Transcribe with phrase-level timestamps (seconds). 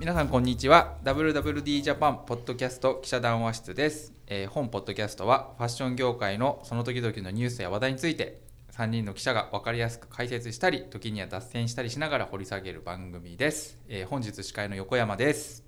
[0.00, 8.40] 皆さんこんにちは WWD ジャパンポッドキャスト記者談話室です、えー本ポッドキャストはファッション業界のその時々のニュースや話題について
[8.72, 15.62] 3人の記者が分かりやすく解説したり時には脱線したりしながら掘り下げる番組です、えー本日司会の横山です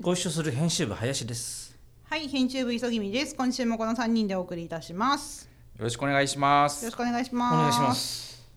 [0.00, 1.76] ご一緒する編集部林です。
[2.04, 3.34] はい、編集部急ぎみです。
[3.34, 5.50] 今週もこの三人でお送りいたします。
[5.76, 7.56] よろしくお願いしますよろしくお願いしおます。
[7.56, 7.94] 願いしま。
[7.94, 8.48] す。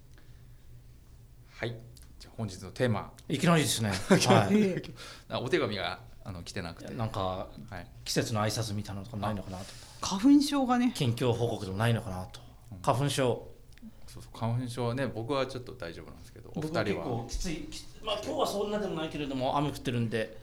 [1.58, 1.91] はい
[2.38, 3.90] 本日のテーマいきなりですね。
[4.10, 4.94] はええ
[5.30, 6.98] あお手紙があの来てなくてい。
[6.98, 9.66] なんかはい、季節の挨拶みたいなのとかないのかなと。
[10.02, 12.40] 花粉症がね、近況報告でもないのかなと。
[12.82, 13.48] 花粉症。
[14.08, 17.56] そうそう花粉症はね僕はちょっと大丈夫なんですけどお二僕は結人は、構きつい。
[17.72, 20.38] きつまあ今日はそんなでもないけれども雨降ってるんで、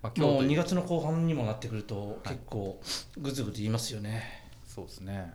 [0.00, 2.80] まあ、今もう2日という月の後半にもなってくると結構
[3.18, 4.48] ぐずぐず言いますよね。
[4.64, 5.34] そうですね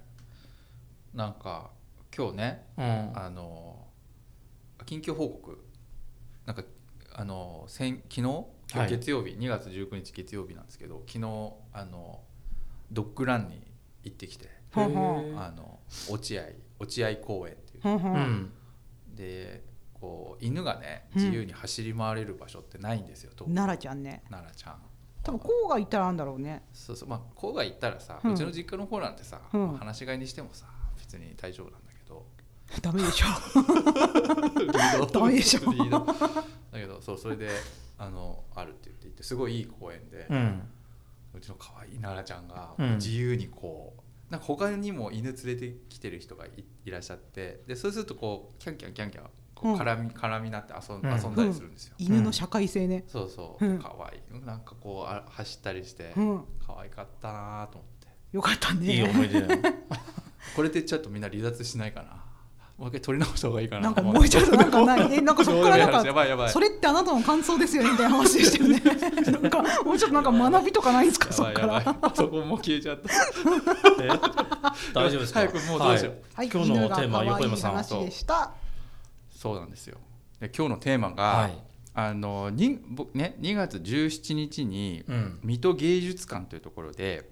[1.13, 1.71] なんか
[2.15, 3.11] 今日ねうん。
[3.13, 3.80] あの
[4.85, 5.63] 近況報告。
[6.45, 6.63] なんか
[7.13, 8.21] あの先昨日？
[8.21, 8.87] 今はい。
[8.87, 12.21] 日月曜日、2月19日月曜日なんですけど昨日あの
[12.91, 13.61] ドッグランに
[14.03, 14.49] 行ってきて。
[14.73, 16.43] あの落合
[16.79, 17.99] 落合公園っていう。
[17.99, 18.53] ふん。
[19.13, 21.21] でこう犬がねうん。
[21.21, 24.23] 自由に走り回れる場所ってないんですよ、と奈良ちゃんね。
[24.29, 24.81] 奈良ちゃん。
[25.23, 26.63] 多分こうがいたらあるんだろうね。
[26.73, 27.09] そうそう。
[27.09, 29.93] まあ郊外行ったらさ、ううんちの実家の方なんてさ、うん。
[29.93, 30.67] し飼いにしてもさ
[30.97, 31.90] 別に大丈夫なんだけど
[32.81, 33.27] ダメでしょ。
[35.11, 35.59] ダメでしょ。
[36.71, 37.49] だけどそうそれで
[37.97, 40.33] あのあるって言っていてすごいいい公園で、う。
[40.33, 40.61] うん
[41.39, 42.95] ちの可愛い奈良ちゃんがうん。
[42.95, 49.23] 自由にこう、なんか他にも犬連れてきてる人がいいらっしゃってでそうするとこうキャンキャンキャンキャン
[49.55, 49.79] こううん。
[49.79, 51.21] 絡み絡みになって遊ん,、うん。
[51.21, 53.03] 遊んだりするんですよ、犬の社会性ね。
[53.07, 53.79] そうそう、うん。
[53.79, 54.45] 可愛い。
[54.45, 56.45] なんかこうあ走ったりして、うん。
[56.65, 58.07] 可愛かったなと思って。
[58.31, 58.93] よかったね。
[58.93, 59.61] いい思い出だよ。
[60.55, 62.23] これでちょっとみんな離脱しないかな
[62.81, 65.13] もう一回取り直した方がいいかななんかもうちょっとなんかない。
[65.13, 66.13] え、なんかそこから なんやか。
[66.13, 68.81] ばいやばいそれってあなたの感想ですよねみたいな話でしたよね。
[69.39, 71.83] なんかもうちょっとなんか学びとかないんですかそこから。
[72.15, 73.09] そこもう消えちゃった
[74.03, 74.07] え？
[74.95, 75.41] 大丈夫ですか？
[75.41, 78.51] 早くもうどうしようはいはい、今日のテーマ横山さん話でした。
[79.29, 79.97] そうなんですよ
[80.39, 81.57] で今日のテーマが、はい。
[81.93, 85.39] あのに僕ね2月17日にうん。
[85.43, 87.29] 水戸芸術館というところで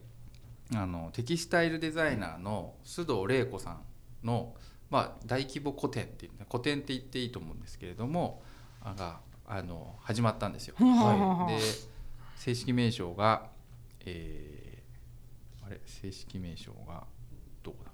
[0.75, 3.81] あのテキスタイルデザイナーの須藤玲子さん
[4.23, 4.53] の、
[4.89, 8.41] まあ、大規模個展っていうね個展って言っていいと思うんですけれども
[8.81, 10.75] あがあの始まったんですよ。
[10.79, 11.59] はで
[12.35, 13.49] 正式名称が、
[14.05, 15.79] えーあれ？
[15.85, 17.03] 正式名称が
[17.61, 17.91] どこだ？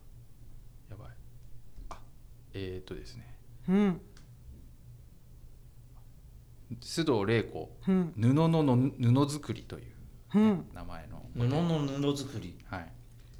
[0.91, 1.16] やばい
[1.89, 2.00] あ
[2.53, 3.35] えー、っとですね
[3.67, 4.01] うん。
[6.81, 8.13] 須藤玲子うん。
[8.16, 8.75] 布のの
[9.25, 9.85] 布作りという
[10.35, 10.66] うん。
[10.73, 12.57] 名前の、布の布作り。
[12.66, 12.91] はい、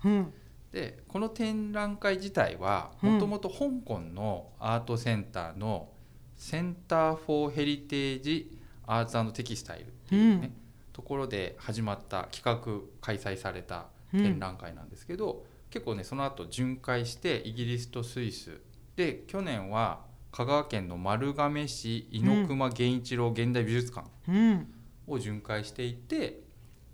[0.06, 0.34] うん。
[0.76, 3.14] でこの展覧会自体はうん。
[3.14, 3.56] もともと香
[3.86, 5.88] 港のアートセンターの
[6.36, 10.54] センター・フォー・ヘリテージ・アーツテキスタイルっていうね、
[10.92, 18.60] ところで始まった企画開催された展覧会なんですけど、結構ねその後巡回してイギリスとスイス。
[18.98, 20.02] で去年は
[20.34, 24.68] 香川県の丸亀市猪熊源一郎現代美術館うん。
[25.08, 26.42] を巡回していて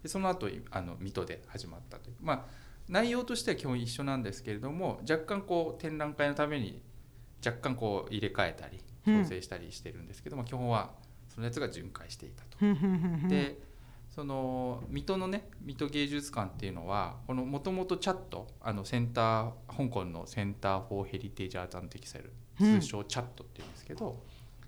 [0.04, 2.16] でその後あの水戸で始まったという。
[2.22, 2.61] まあ
[2.92, 6.82] 内容としては基本一緒なんですけれども若干こう展覧会のために
[7.44, 10.92] 若干こう入れ替えたりうん調整したりしてるんですけど、まあ、基本は
[11.34, 12.58] そのやつが巡回していたと。
[13.30, 13.58] で
[14.10, 24.22] その水戸のね水戸芸術館っていうのはこのもともとチャットあのセンター香港のセンター・フォー・ヘリテージ・アートテキサイルうん通称チャットっていうんですけど、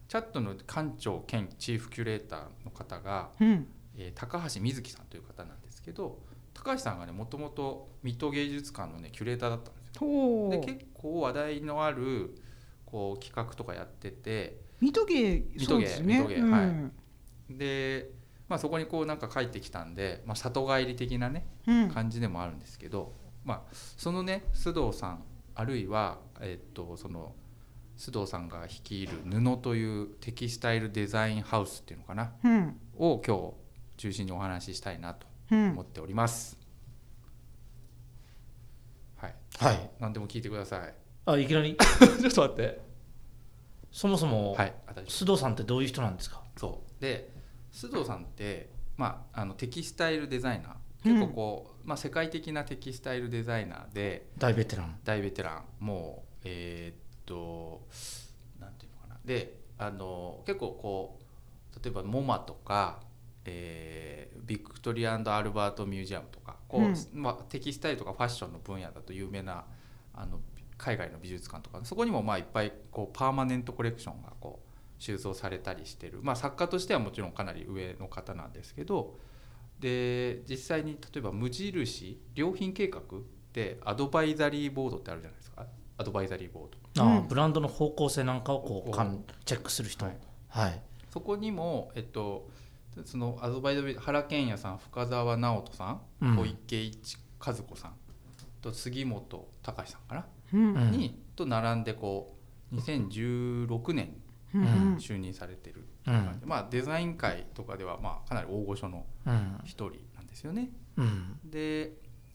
[0.08, 3.68] チャットの館長兼チーフキュレーターの方がうん。
[3.96, 6.18] えー高橋瑞希さんという方なんですけど
[6.64, 10.50] 高橋さんがねもともと水戸芸術館のねキュレーターだったんですよ。
[10.50, 12.36] で結構話題のある
[12.86, 16.20] こう企画とかやってて水戸芸水戸芸そうですね。
[16.20, 16.92] 水戸芸うんはい
[17.50, 18.10] で、
[18.48, 21.90] まあ、そこにこうなんか帰ってきたんで、まあ、里帰り的なねうん。
[21.90, 23.14] 感じでもあるんですけど、
[23.44, 23.62] まあ、
[23.98, 25.24] そのね須藤さん
[25.56, 27.36] あるいは、えっとその
[27.98, 32.80] 須藤さんが率いる布というテキスタイルデザインハウスっていうのかなうん。
[32.98, 33.54] を今日
[33.98, 35.82] 中心にお話ししたいなとうん思。
[35.82, 36.58] っております。
[39.18, 39.90] はい、はい。
[40.00, 40.94] 何でも聞いてください。
[41.26, 41.76] あ、いきなり。
[41.80, 42.82] ちょっと待って。
[43.92, 44.74] そもそも、はい、
[45.06, 46.42] 須藤さんってどういう人なんですか？
[46.58, 47.32] そうで
[47.72, 50.76] 須藤さんって、まあ、あのテキスタイルデザイナー
[51.06, 55.00] うん結構こう、まあ、世界的なテキスタイルデザイナーで大ベテラン。
[55.04, 57.88] 大ベテランもうえーっと
[58.60, 61.20] なんていうのかなであの結構こ
[61.80, 63.00] う例えばモマとか、
[63.46, 66.96] えービクトリアアルバートミュージアムとかこう、うん。
[67.14, 69.64] まあ、テキスタイルとかファッションの分野だと有名な
[70.14, 70.40] あの
[70.78, 79.16] 海外の美術館とかそこにもまあいっぱいこうパーマネントコレクションがこう収蔵されたりしてる、まあ、作家としてはもちろんかなり上の方なんですけど
[79.80, 83.02] で実際に例えば無印良品計画
[83.54, 85.66] でアドバイザリーボードってあるじゃないですか。
[85.96, 87.04] アドバイザリーボード。
[87.04, 87.28] ああうん。
[87.28, 90.06] ブランドの方向性なんかをここううかんチェックする人。
[90.06, 90.12] は
[90.50, 90.74] はいい、
[91.12, 92.50] そこにも、えっと、
[93.06, 96.38] そのアドバイザリー原健也さん深澤直人さん、うん。
[96.38, 97.94] 小池一和子さん
[98.62, 100.74] と杉本隆さんかな、うん。
[100.76, 100.92] うん。
[100.92, 102.38] にと並んでこ
[102.72, 104.16] う2016年
[104.54, 106.42] 就任されてる、うん。
[106.46, 109.60] まあ、デザイン界とかではまあかなり大御所のうん。
[109.64, 110.70] 一人なんですよね。
[110.98, 111.40] うん。
[111.44, 111.94] で、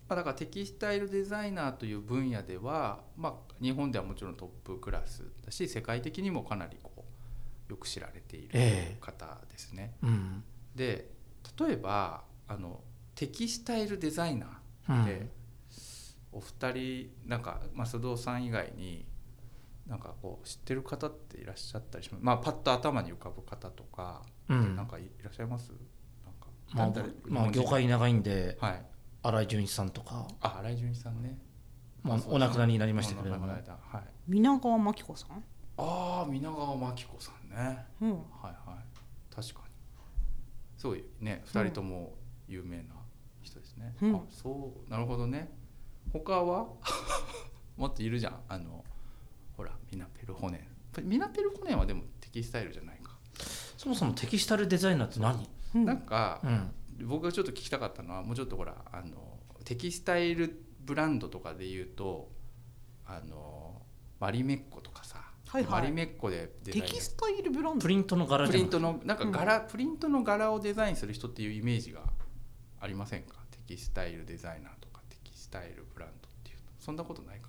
[0.09, 6.79] まあ、だからテキスタイルデザイナーという分野では、まあ、日本ではもちろんトップクラスだし世界的にもかなり
[7.69, 8.99] よく知られているええ。
[9.01, 9.95] 方ですね。
[10.03, 10.45] うん。
[10.75, 11.11] で
[11.59, 12.81] 例えばあの
[13.15, 15.31] テキスタイルデザイナうんーって、
[16.33, 19.07] お二人なんか、まあ、須藤さん以外に
[19.87, 22.25] なんかこう知ってる方っていらっしゃったりします？
[22.25, 24.77] まあパッと頭に浮かぶ方とか、うん。
[24.77, 25.73] なんかいいらっしゃいます？
[26.25, 28.83] なんかまあ誰まあ業界長いんではい。
[29.21, 31.39] 新井純一さんとか、あ新井純一さんね。
[32.03, 33.49] まあお亡くなりになりましたけれども。
[33.49, 33.65] はい。
[34.27, 35.43] 皆川真紀子さん？
[35.79, 37.87] ああ皆川真紀子さんね。
[38.03, 38.11] うん。
[38.11, 39.35] はいはい。
[39.35, 39.69] 確かに。
[40.77, 42.15] そういうね2人とも
[42.49, 42.85] 有名な
[43.43, 44.17] 人ですね、うん。
[44.17, 45.49] あそうなるほどね。
[46.13, 46.69] 他は？
[47.77, 48.41] もっといるじゃん。
[48.49, 48.85] あの
[49.57, 50.59] ほらミナペルホネ
[50.99, 51.09] ン。
[51.09, 53.17] ミナペルホネンはでもテキスタイルじゃないか、
[53.77, 55.85] そもそもテキスタイルデザイナーって何、うん。
[55.85, 57.07] なんかうん。
[57.07, 62.33] 僕がちょっと聞きたかったのはもうちょっとほらあのテキスタイルブランドとかで言うと
[63.07, 63.81] あの
[64.19, 65.73] マリメッコとかさ、はいはい。
[65.83, 66.85] マリメッコでデザイン。
[66.85, 67.83] テキスタイルブランド？
[67.83, 72.01] プリントの柄プリントのなんか柄、プリントの柄をデザインする人っていうイメージが
[72.81, 73.35] ありませんか？
[73.51, 77.49] テキスタイルデザイナーとかテキスタイルブランドっていうとそんなことないか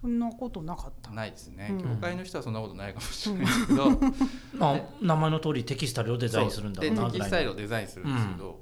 [0.00, 1.10] そんなことなかった。
[1.10, 1.78] なないですね、うん。
[1.78, 3.90] 業界の人はそんなことないかもしれないですけど、
[4.54, 8.60] まあ、名前の通りテキスタイルをデザインするんだろうなそうでテキスタイルをデザインするんですけど、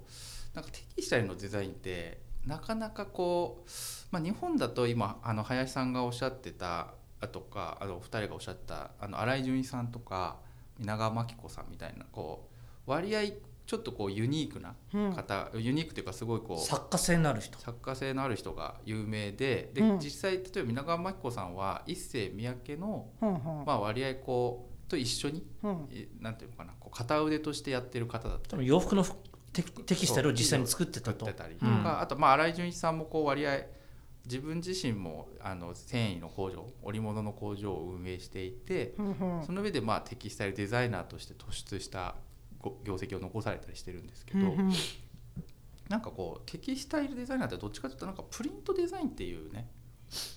[0.54, 3.70] なんかテキスタイルのデザインってなかなかこう、
[4.10, 6.94] まあ、日本だと今あの林さんがおっしゃってた
[7.32, 10.36] とかあのお二人がおっしゃったあの新井純一さんとか
[10.78, 12.48] 皆川真紀子さんみたいなこ
[12.86, 13.22] う割合
[13.66, 15.12] ちょっとこうユニークなうん。
[15.12, 17.58] 方、ユニークというかすごいこう作家性のある人。
[17.58, 19.98] 作家性のある人が有名でで、うん。
[19.98, 23.64] 実際例えば皆川真紀子さんは一世三宅の、うんうん。
[23.66, 25.88] まあ、割合こうと一緒にうん。
[25.90, 29.04] えなんていうのかなこう片腕としてやってる方だった多り分洋服の
[29.52, 31.26] テテキスタイルを実際に作ってたと。
[31.26, 31.82] 作ってたりとうん。
[31.82, 33.58] か、あとまあ新井純一さんもこう割合
[34.26, 39.44] 自分自身もあの繊維の工場織物の工場を運営していてうんうん。
[39.44, 42.16] その上でまあテキスタイルデザイナーとして突出した
[42.60, 44.72] ご業績を残されたりしてるんですけど、うんうん。
[45.88, 49.68] なんかこうテキスタイルデザイナーってどっちかというとなんかプリントデザインっていうね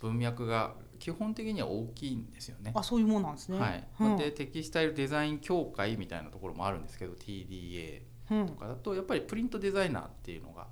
[0.02, 2.72] 文脈が基本的には大きいんですよね。
[2.76, 3.60] あそういうもんなんですね。
[3.60, 3.88] はい。
[4.00, 4.18] うん。
[4.18, 8.02] でテキスタイルデザイン協会みたいなところもあるんですけど TDA
[8.32, 10.68] うんとかだとやっぱりプリントデザイナーっていうのが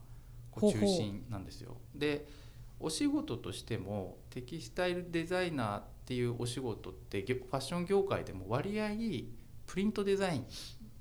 [0.52, 0.84] こほうほうう。
[0.84, 1.78] 中心なんですよ。
[1.96, 2.28] で
[2.80, 8.90] お仕事としてもテキスタイルデザイナーっていうお仕事ってファッション業界でも割合
[9.66, 10.46] プリントデザイン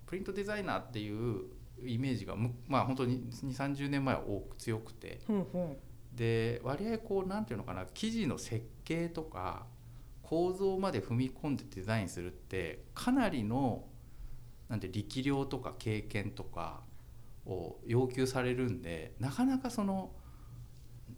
[0.06, 1.44] プリントデザイナーっていう
[1.84, 2.34] イメージが
[2.68, 5.20] まあ本当に2 3 0年前は多く強くて。
[5.28, 5.76] うんうん
[6.16, 9.66] で割合こうなんていうのかな生地の設計とか
[10.22, 13.84] 構造まで踏み込んでデザインするってかなりの
[14.68, 16.80] なんて力量とか経験とか
[17.44, 20.10] を要求されるんでなかなかその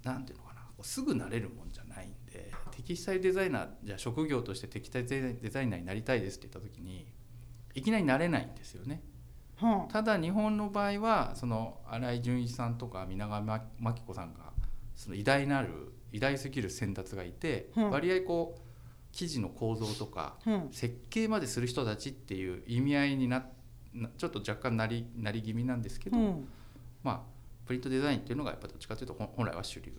[0.03, 0.45] なんていうの
[0.85, 7.07] すぐなれるもんじゃないんでテキスタイルデザイナーじゃあ職業としてテキスタイルデザイナーになりたいですって言った時に
[7.75, 9.03] いきなりなれないんですよね。
[9.63, 14.53] うんただ日本の場合はその新井純一さんとか皆川真紀子さんが
[14.95, 18.61] その偉大なる偉大すぎる先達がいて、うん割合こう
[19.11, 23.47] 生地の構造とかうん設計までする人たちっていう意味合いにな
[23.93, 26.49] なちょっと若干なりなり気味なんですけど、うん。
[27.03, 27.21] まあ
[27.67, 29.93] プリントデザインっていうのがやっぱどっちかというと本本来は主流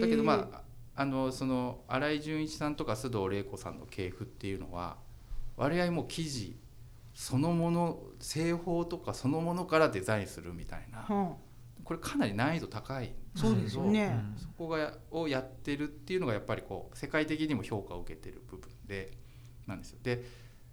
[0.00, 0.62] だけどまあ
[0.94, 4.98] あのその新井純一さんとか須藤玲子さんの系譜っていうのは
[5.56, 6.58] 割合もう生地
[7.14, 11.06] そのもの製法とかそのものからデザインするみたいな。
[11.08, 11.32] うん
[11.90, 14.16] これかなり難易度高いんですけどそうですよね。
[14.36, 19.10] そこがをやってるっていうのがやっぱりこう世界的にも評価を受けてる部分で
[19.66, 19.98] なんですよ。
[20.00, 20.24] で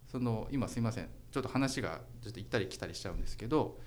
[0.05, 1.09] その今すいません。
[1.31, 3.79] ちょっと話がちょっと行ったり来たりしちゃうんですけど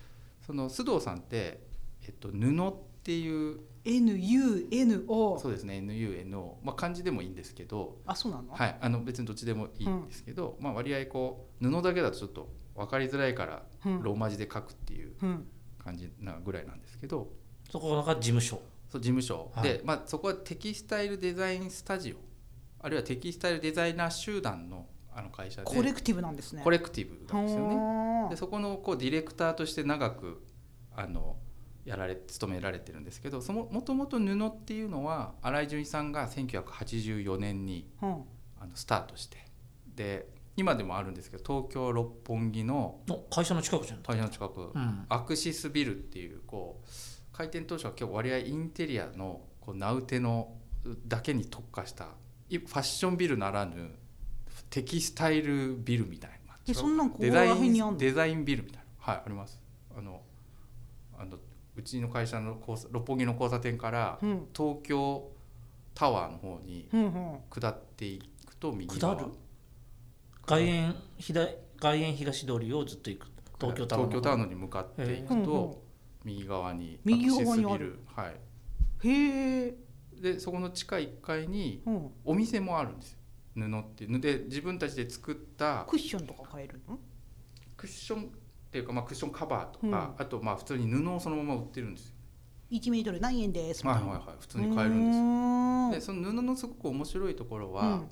[0.44, 1.60] その須藤さんって、
[2.02, 2.72] えっと、布っ
[3.04, 5.78] ていう NUNO そうですね。
[5.78, 8.52] NUNO、まあ、漢字でもいいんですけど、あそうなの？
[8.52, 14.02] はい、あの別にどっちでもいいんですけど、まあ、割合こう布だけだとちょっと分かりづらいからうん。
[14.02, 15.46] ローマ字で書くっていううん。
[15.82, 17.28] 感じなぐらいなんですけど。
[17.70, 18.60] そこが事務所。
[18.90, 19.64] そう事務所、はい。
[19.64, 22.16] で、まあ、そこはテキスタイルデザインスタジオ。
[22.82, 25.66] あるいはテキスタイルデザイナー集団のあの会社で。
[25.66, 26.62] コレクティブなんですね。
[26.62, 27.76] コレクティブなんですよね。
[27.76, 30.42] ねでそこのこうディレクターとして長く
[30.94, 31.36] あの
[31.84, 38.24] やられ務められてるんですけどそのもともと布っていうのは新井純一さんが1984年にうん。
[38.62, 39.38] あのスタートして
[39.96, 44.00] で今でもあるんですけど東京六本木のの会社の近くじゃん。
[44.02, 45.06] 会社の近く、うん。
[45.08, 50.52] アクシスビルっていうこう開店当初は結構割合インテリアのこう名うての
[51.06, 52.08] だけに特化した
[52.50, 53.92] いファッションビルならぬ
[54.68, 56.58] テキスタイルビルみたいな。
[57.96, 59.12] デザインビルみたいな。
[59.12, 59.58] はいあります。
[59.96, 60.20] あの
[61.18, 61.38] あの
[61.80, 64.48] うちの会社の交差六本木の交差点からうん。
[64.54, 65.30] 東京
[65.94, 67.38] タワーの方にうんうん。
[67.50, 69.16] 下っていくと右側。
[69.16, 69.32] 下る？
[70.46, 73.26] 外苑左外苑東通りをずっと行く。
[73.58, 75.44] 東京タワーの東京タワーのに向かっていくうんうん。
[75.46, 75.82] と
[76.24, 77.66] 右側に右側にある。
[77.66, 78.34] アクシスビルはい。
[79.08, 79.74] へえ。
[80.20, 82.10] でそこの地下1階にうん。
[82.24, 83.18] お店もあるんですよ。
[83.54, 84.10] 布っていう。
[84.10, 86.98] ので自分たちで作ったクッションとか買えるの？
[87.76, 88.30] クッション
[88.70, 92.14] っていうか、まあ、クッションカバーとか、あとまあ普通に布をそのまま売ってるんですよ。
[92.70, 95.24] 1メートル何円ですはいはいはい普通に買えるんですよ。
[95.24, 95.90] ん。
[95.90, 98.08] でその布のすごく面白いところは、うん。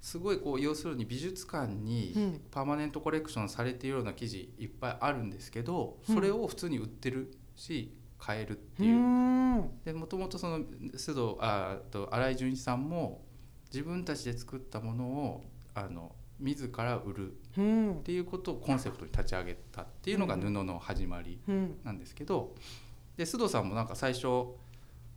[0.00, 2.40] すごいこう要するに美術館にうん。
[2.52, 8.94] パーマネントコレクションされているような生地いっぱいあるんですけどそれを普通に売ってるし買えるっていう。
[8.94, 9.70] うん。
[9.84, 13.24] でもともとその須藤ああと新井純一さんも
[13.72, 15.44] 自分たちで作ったものを
[15.74, 17.92] あの自ら売るうん。
[17.98, 21.78] っていうことをコンセプトに立ち上げたっていうのが布の始まりうん。
[21.84, 22.54] なんですけど
[23.16, 24.26] で須藤さんもなんか最初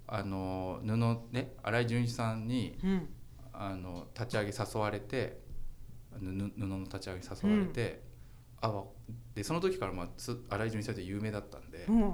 [0.07, 0.97] あの布
[1.31, 3.09] ね新井純一さんにうん。
[3.51, 5.41] あの立ち上げ誘われて
[6.13, 8.01] 布布の立ち上げ誘われて、
[8.61, 8.85] あわ
[9.35, 12.13] でその時から、まあ、す新井純一さんって有名だったんで、うん。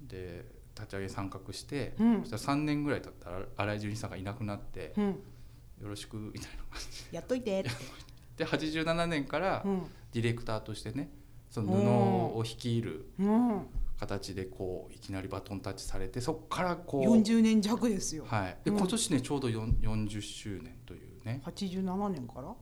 [0.00, 2.20] で立ち上げ参画して、うん。
[2.20, 5.18] そしたら3年ぐらい経ったら新井純一さんがいなくなって、うん
[5.80, 7.16] よろしくみたいな感じ。
[7.16, 7.64] やっといて。
[8.36, 9.82] で87年からうん。
[10.12, 11.08] ディレクターとしてね
[11.48, 11.72] その
[12.34, 13.66] 布を率いるうん
[14.00, 18.24] 形でこういきなりバトンタッチされてそこからこう、40年弱ですよ。
[18.26, 18.78] はい、でうん。
[18.78, 21.42] 今年ねちょうど4 40周年というね。
[21.44, 22.54] 87年から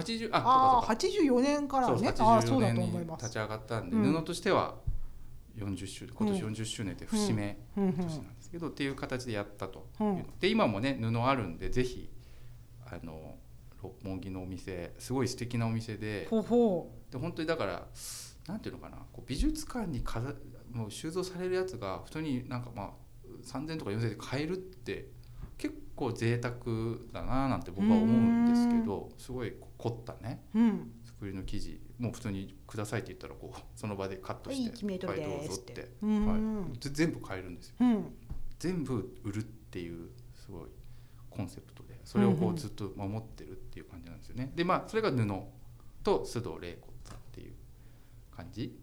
[0.00, 1.98] ？80あああそうか84年からね。
[1.98, 4.12] そうか84ああそうだと年に立ち上がったんで、うん。
[4.12, 4.76] 布としては
[5.58, 10.26] 40周年今年40周年って節目年なんですけど、っていう形でやったというの、うん。
[10.38, 12.09] で今もね布あるんでぜひ
[12.90, 13.38] あの
[13.82, 16.26] 六本木のお店すごい素敵なお店で。
[16.30, 17.86] ほうほで本当にだから
[18.46, 20.34] なんていうのかなこう美術館に飾
[20.72, 22.90] もう収蔵されるやつが普通になんかまあ
[23.44, 25.08] 3,000とか4,000で買えるって
[25.58, 26.54] 結構贅沢
[27.12, 30.92] だななんて僕は思うんですけどすごい凝ったねううん。
[31.04, 35.80] 作りの生地もう普通に「ください」って言ったらこうその場でカットしてはい1メートルはいどうぞって。
[36.00, 37.74] はい、ぜ全部買えるんですよ。
[37.80, 38.14] うん。
[38.58, 40.70] 全部売るっていうすごい
[41.28, 44.50] コンセプトでそれをこうんううんずっと守ってるっていう感じなんですよね。
[44.56, 45.16] でまあそれが布
[46.02, 47.52] と須藤玲子さんっていう
[48.36, 48.76] 感じ。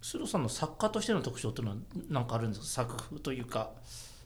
[0.00, 1.76] 須藤さんの作家としての特徴っていうのは
[2.08, 2.84] 何かあるんですか？
[2.88, 3.72] 作風というか。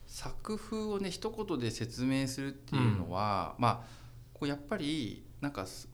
[0.07, 3.87] 作風をね一言で説明するっていうのは、まあ
[4.33, 5.89] こうやっぱりなんかす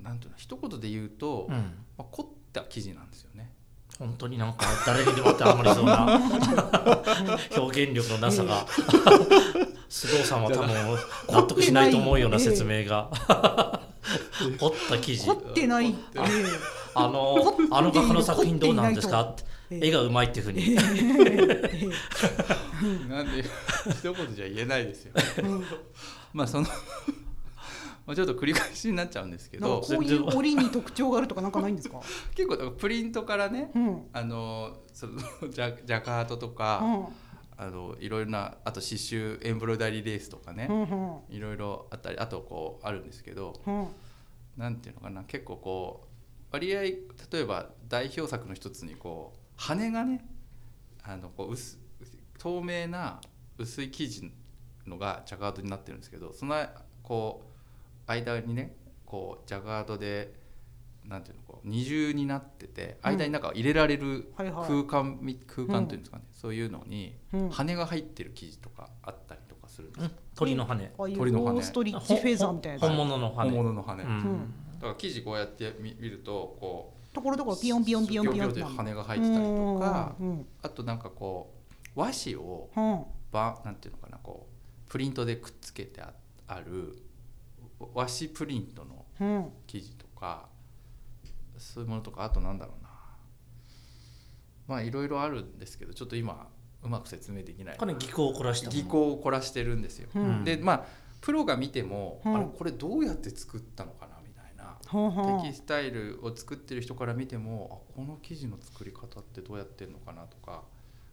[0.00, 1.54] なんていうの一言で言うと、うん。
[1.98, 3.52] まあ、凝った記事なんですよね。
[3.98, 6.06] 本当になんか誰にでも当てはまりそうな。
[7.60, 8.64] 表現力のなさが
[9.90, 10.68] 須藤さんは多分
[11.34, 13.10] 納得しないと思うような 説明が。
[14.58, 15.26] 凝った記事。
[15.26, 16.18] 凝ってないって
[16.94, 19.34] あのあの画家の作品どうなんですか？
[19.70, 20.74] 絵がうまいっていうふうに。
[23.08, 23.44] なんで
[23.90, 25.64] 一言じゃ言えないですようん。
[26.32, 26.66] まあその
[28.06, 29.68] まあちょっと繰り返しになっちゃうんですけど。
[29.68, 32.00] なんかこういう折に特徴があるとかなんかないんですか？
[32.34, 34.02] 結構プリントからねうん。
[34.12, 35.18] あのその
[35.50, 36.82] ジャジャカートとか、
[37.60, 40.66] あのいろいろなあと刺繍エンブロイダリーレースとかね、
[41.28, 43.88] いろいろあったりあとこうあるんですけどうん。
[44.56, 46.08] なんていうのかな結構こ
[46.50, 46.96] う割合例
[47.34, 50.24] えば代表作の一つにこう羽がね
[51.02, 51.78] あのこう薄
[52.38, 53.20] 透明な
[53.58, 54.32] 薄い生地
[54.86, 56.56] のがジャガードになってるんですけどその
[57.02, 57.42] こ
[58.06, 58.74] う間にね
[59.04, 60.32] こうジャガードで
[61.10, 64.66] なんていうのこう二重になってて間になんか入れられるはいはい。
[64.68, 67.50] 空間み空間っていうんですかね、そういうのにうん。
[67.50, 70.90] 羽が入ってる生地とかあったりとかするんですよ、鳥の羽。
[70.96, 71.60] 鳥の羽。
[71.62, 72.78] ストリッチフェザーみたいな。
[72.78, 73.50] 本物の羽。
[73.50, 74.18] 本物の羽、うだうん。
[74.18, 80.46] んから生地こうやって見見るとこうところどころピヨンピヨンピヨンピヨンって羽が入ってたりとかうん。
[80.62, 81.52] あとなんかこ
[81.96, 83.02] う和紙をうん。
[83.32, 86.12] ばなんていうのかなこうプリントでくっつけてあ
[86.46, 86.96] ある
[87.94, 89.52] 和紙プリントのうん。
[89.66, 90.48] 生地とか
[91.60, 92.90] そういうものとかあとなんだろうな。
[94.66, 96.48] まあいろいろあるんですけどちょっと今
[96.82, 97.76] うまく説明できない。
[97.76, 100.08] これ技巧を凝らし技巧を凝らしてるんですよ。
[100.14, 100.44] うん。
[100.44, 100.84] でまあ
[101.20, 102.36] プロが見ても、うん。
[102.36, 104.76] あれこれどうやって作ったのかなみたいな。
[104.88, 105.42] ほうほう。
[105.42, 110.62] テキスタイルを作ってる人から見てもあこの生地の作り方ってどうやってるのかなとか。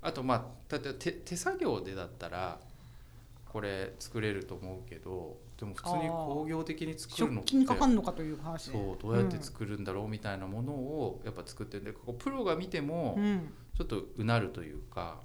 [0.02, 2.60] あとまあ例えば手手作業でだったら
[3.52, 8.78] これ作れると思うけどでも普通に工業的に作るのって食器にかかるのかという話で。
[8.78, 13.54] そうどうやって作るんだろうみたいなものをやっぱ作ってるんでここプロが見てもうん。
[13.76, 15.22] ちょっとうなるというか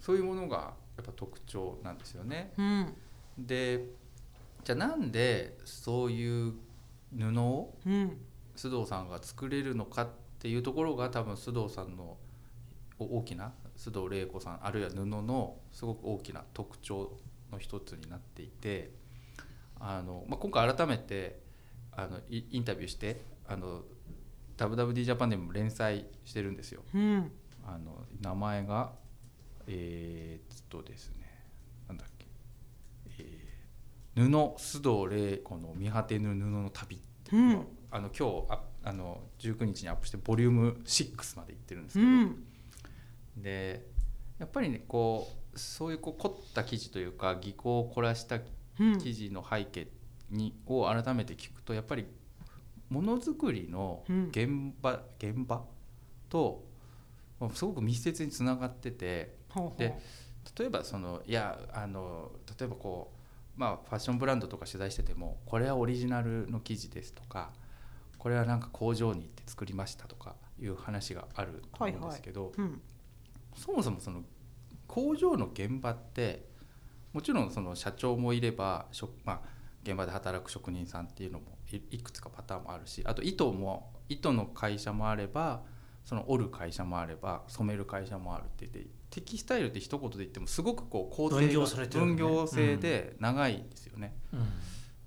[0.00, 2.52] そういうものがやっぱ特徴なんですよね。
[2.56, 2.94] うん。
[3.38, 3.84] で
[4.64, 6.54] じゃあなんでそういう
[7.16, 8.18] 布をうん。
[8.56, 10.08] 須藤さんが作れるのかっ
[10.40, 12.16] ていうところが多分須藤さんの
[12.98, 17.16] お大きな須藤玲子さんあるいは布のすごく大きな特徴
[17.52, 18.90] の一つになっていて
[19.80, 21.40] あの、まあ、今回改めて
[21.92, 23.82] あのイインタビューしてあの
[24.56, 26.82] WWD ジャパンでも連載してるんですよ。
[26.94, 27.30] うん。
[27.66, 28.92] あの名前が
[29.66, 31.44] えー、っとですね
[31.86, 32.26] なんだっけ、
[33.18, 33.48] えー
[34.14, 34.22] 布
[34.58, 37.66] 須藤玲子の見果てぬ布の旅っていううん。
[37.90, 42.44] あの今日ああの19日にアップしてボリューム6までいってるんですけど、うん。
[43.36, 43.86] で
[44.38, 48.38] やっぱりねこうそういうこう凝った記事というか技巧を凝らした
[48.80, 48.98] うん。
[48.98, 49.88] 記事の背景
[50.30, 52.06] にを改めて聞くとやっぱり
[52.88, 55.64] ものづくりの現場、現場
[56.28, 56.64] と
[57.40, 59.36] まあすごく密接につながってて
[59.76, 59.94] で
[60.58, 63.12] 例えばそのいやあの例えばこ
[63.56, 67.50] うまあファッションブランドとか取材しててもこれはオリジナルの生地ですとか
[68.18, 72.80] これはなんか工場に行って作りましたとかいう話があると思うんですけど、うん。
[73.56, 74.22] そもそもその
[74.88, 76.48] 工場の現場って
[77.12, 79.40] もちろんその社長もいれば職、まあ、
[79.84, 85.62] 現場で働く職人さんっていうのもいいくつかパターンもあるしあと糸も糸の会社もあれば
[86.04, 91.42] その織る会社もあれば染める会社もあるって言ってテキスタイルって一言で言ってもすごくこう工程が
[91.86, 94.14] 分業制で長いんですよね。
[94.32, 94.40] うん。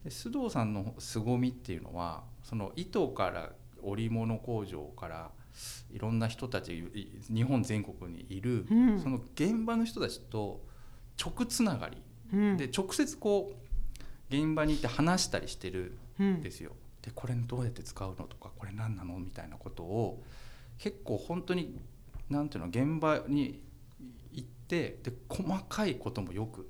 [0.04, 5.32] で須藤さんの凄みっていうのはその糸から織物工場から
[5.92, 9.00] いろんな人たちい日本全国にいる、うん。
[9.00, 10.66] その現場の人たちと
[11.20, 11.98] 直つながり。
[12.34, 12.58] うん。
[12.58, 16.34] で直接こう現場に行って話したりしてるうん。
[16.36, 16.72] んですよ。
[17.02, 20.24] でこれどうやって使うのとかこれ何なのみたいなことを
[20.78, 21.80] 結構本当に
[22.30, 23.62] なんていうの現場に
[24.32, 26.70] 行ってで細かいこともよく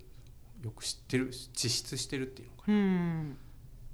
[0.64, 2.74] よく知ってる地質してるっていうのかな。
[2.74, 3.38] うん。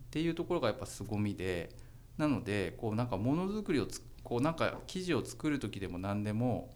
[0.07, 1.69] っていうところがやっぱ凄みで
[2.17, 6.75] なのでこうなんかものづくりをつこうなんか生地を作る時でも何でも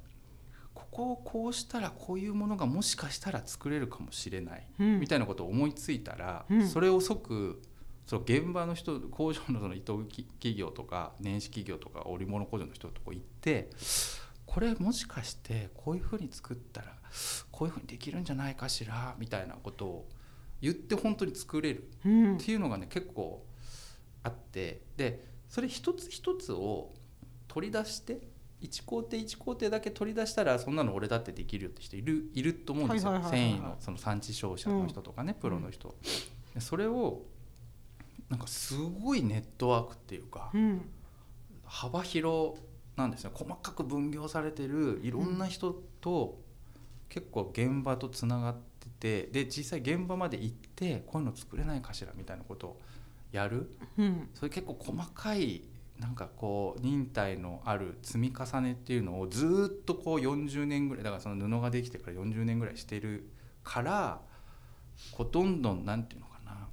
[0.73, 4.99] ここをこうしたらこういうものがもしかしたら作れるかもしれない、うん。
[5.01, 6.65] みたいなことを思いついたら、うん。
[6.65, 7.61] それを即
[8.05, 13.69] その現場の人工場のその糸企業とか年始企業とか織物工場の人とこ行って
[14.45, 16.95] これもしかしてこういうふうに作ったら
[17.51, 20.09] こういうふうにできるんじゃないかしらみたいなことを
[20.61, 22.37] 言って本当に作れるうん。
[22.37, 23.45] っていうのがね結構
[24.23, 24.83] あって。
[24.95, 26.93] でそれ一つ一つを
[27.51, 28.21] 取り出して
[28.61, 33.21] 1工程1工程だけ取り出したらそんなの俺だってできるよって人いるいると思うんですよ。
[33.29, 35.93] 繊維のその産地商社の人とかね、プロの人、
[36.53, 37.23] でそれを
[38.29, 40.89] なんかすごいネットワークっていうかうん。
[41.65, 42.55] 幅広
[42.95, 46.39] なんですね細かく分業されてるいろんな人と
[47.09, 48.55] 結構現場とつながっ
[48.99, 52.81] ててで実際現場まで行ってこういうの作れないかしらみたいなことを
[53.31, 53.71] やる。
[53.97, 54.29] うん。
[54.33, 55.63] それ結構細かい
[56.01, 63.29] なんかこう忍耐のある積み重ねっていうのをずっとこう40年ぐらいだからその布ができてから40年ぐらいしてる
[63.63, 64.19] から
[65.11, 66.67] こうどんどんなんていうのかな。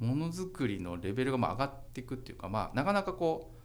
[0.00, 3.58] ものづくりのレベルがまあ上がっていくっていうかまあなかなかこう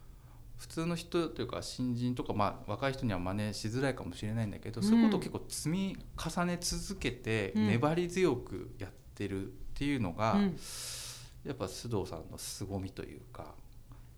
[0.56, 4.86] 普通の人というか新人とかまあ若い人には真似しづらいかもしれないんだけど、うん。
[4.86, 7.66] そういうことを結構積み重ね続けてうん。
[7.66, 10.56] 粘り強くやってるっていうのが、うん。
[11.44, 13.54] やっぱ須藤さんの凄みというか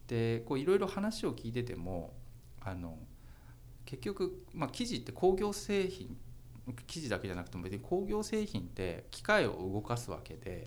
[0.07, 2.15] でこういろいろ話を聞いてても
[2.61, 2.99] あの
[3.85, 6.17] 結局、まあ、生地って工業製品
[6.87, 10.67] 生地だけじゃなくても別に工業製品って機械を動かすわけで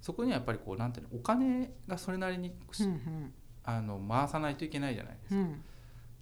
[0.00, 5.36] そこにはやっぱりこうなんていうのお金がそれなりに、うんあの回さないといけないじゃないですか。
[5.36, 5.62] うん。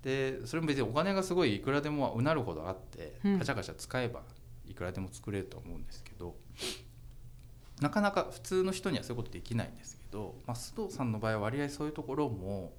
[0.02, 3.38] でそれも別にお金がすごいいくらでもうなるほどあってうん。
[3.38, 4.22] ガチャガチャ使えば
[4.66, 6.34] いくらでも作れると思うんですけど
[7.80, 12.72] なかなか普通の人にはそういうことできないんですけど、まあ、須藤さんの場合は割合そういうところも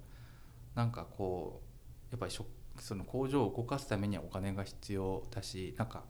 [0.74, 1.62] なんかこ
[2.10, 6.04] うやっぱりその工場を動かすためにはお金が必要だしなんか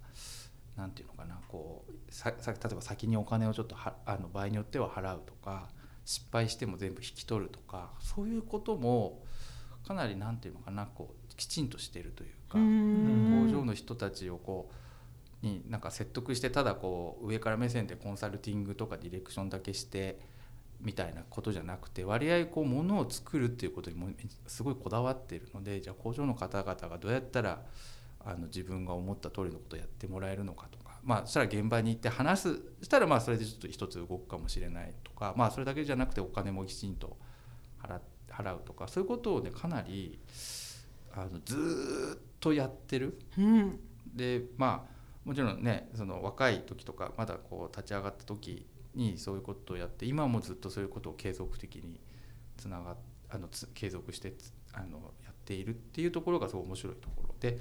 [0.76, 5.68] なんていうのかなこうささ例えば先にお金をちょっとはあの場合によっては払うとか
[6.04, 9.22] 失敗しても全部引き取るとかそういうことも
[9.86, 13.46] かなりなんていうのかなこうきちんとしてるというか、うん。
[13.48, 14.70] 工場の人たちをこ
[15.42, 20.18] うになんか説得してただこう上から目線でコンサルティングとかディレクションだけして
[20.80, 24.08] みたいなことじゃなくて割合こう物を作るっていうことにも
[24.46, 27.62] すごいこだわっているのでじゃあ工場の方々がどうやったら
[28.24, 37.16] あの自分が思った通りのことをやってもらえるのかとかまあそしたら現場に行って話すしたらまあそれでちょっと一つ動くかもしれないとかまあそれだけじゃなくてお金もきちんと
[37.82, 37.98] 払
[38.30, 40.18] 払うとかそういうことをねかなり
[41.12, 43.18] あのずーっとやってる。
[43.38, 43.80] うん
[44.14, 52.00] でまあもちろんねその若い時とかまだこう立ち上がった時にそういうことをやって今もずっとそういうことを継続的に
[52.56, 52.96] つなが
[53.28, 57.58] あのつ継続してつあのやっているっていうところがすごい面白いところで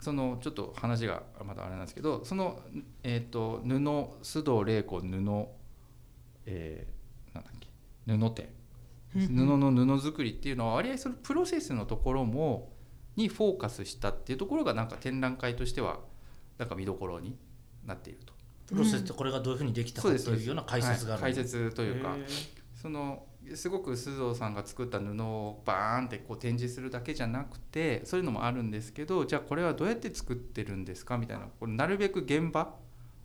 [0.00, 2.60] そのちょっと話がまだあれなんですけどその、
[3.02, 3.74] えー、と布
[4.22, 5.48] 須藤玲子布、
[6.46, 7.02] えー
[7.34, 7.68] なんだっけ
[8.06, 8.48] 布店
[9.14, 12.72] 布の布作りっていうのは割合そのプロセスのところも
[13.16, 16.00] にフォーカスしたっていうところがなんか展覧会としては
[16.58, 17.36] なんか見どころに
[17.84, 18.31] なっていると。
[18.72, 21.34] プロセスってこれがどういうふうにできたかっていうような解説があるはい。
[21.34, 22.16] 解説というか
[22.74, 31.18] そのすごく須藤さんが作った布をバーンってこう展示するだけじゃなくてそういうのもあるんですけどじゃあこれはどうやって作ってるんですか？
[31.18, 32.74] みたいなこれなるべく現場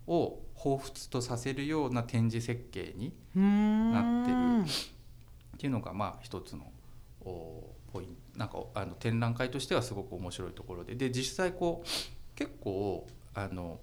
[0.07, 4.75] を彷彿とさせるような展示設計になってる
[5.55, 6.71] っていうのがまあ一つの
[7.21, 8.39] おポイント。
[8.39, 10.95] なんかあの展覧会としてはすごく面白いところで。
[10.95, 11.87] で実際こう
[12.35, 13.79] 結構あの、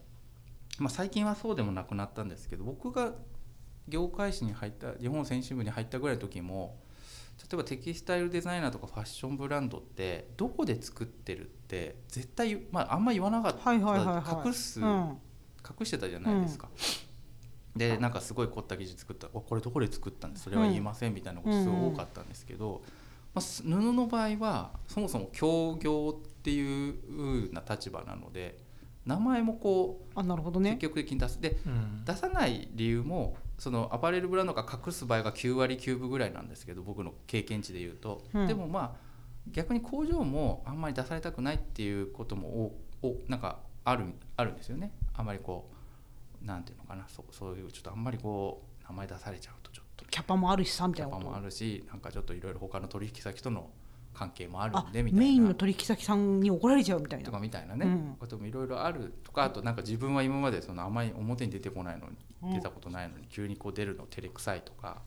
[0.78, 3.12] まあ、最近はそうでもなくなったんですけど僕が
[3.88, 6.78] 業界誌に入った日本選手部に入ったぐらいの時も
[7.38, 14.48] 例えばテキスタイルデザイナーとかファッションブランドってどこで作ってるって絶対、まあ、あんま言わなかった、はいはいはいはい。
[14.48, 15.18] 隠す、うん。
[15.78, 16.68] 隠してたじゃないですか。
[17.76, 22.84] でなんかすごい凝った生地作った「おこれどこで作ったんでそれは言いません」みたいなことすごい多かったんですけど、
[23.34, 28.63] まあ、す布の場合はそもそも協業っていう風な立場なので
[29.06, 30.70] 名前もこうあなるほどね。
[30.70, 31.40] 積極的に出す。
[31.40, 32.04] でうん。
[32.04, 38.46] 出さない理由もそのアパレルブランドが隠す場合が9割9分ぐらいなんですけど僕の経験値で言うと、うん。
[38.46, 39.04] でもまあ
[39.50, 44.92] 逆に工場もあんまり出されたくないっていうこともおおなんかあるあるんですよね。
[45.14, 45.70] あんまりこ
[46.42, 50.04] うなんていうのかなそうそういうちょっとあんまりこう名前出されちゃうとちょっと。
[50.06, 51.30] キャパもあるしさみキャパたいなこと。
[51.30, 53.68] もあるしなんかちょっといろいろ他の取引先との
[54.14, 55.26] 関係もあるあんでみたいな。
[55.26, 58.16] メインの取引先さんに怒られちゃうみたいとなかみたいなね、うん。
[58.18, 62.54] こともいろいろあるとかあとなんか自分は今までそのあまり表に出てこないのに、うん。
[62.54, 65.02] 出たことないのに急にこう出るの照れくさいとか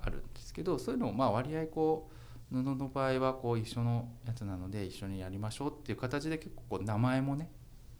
[0.00, 2.10] あるんですけどそういうのをまあ割合こ
[2.52, 7.50] う布の場合はこう一緒のやつなので一緒にやりましょうっていう形で結構こう名前もね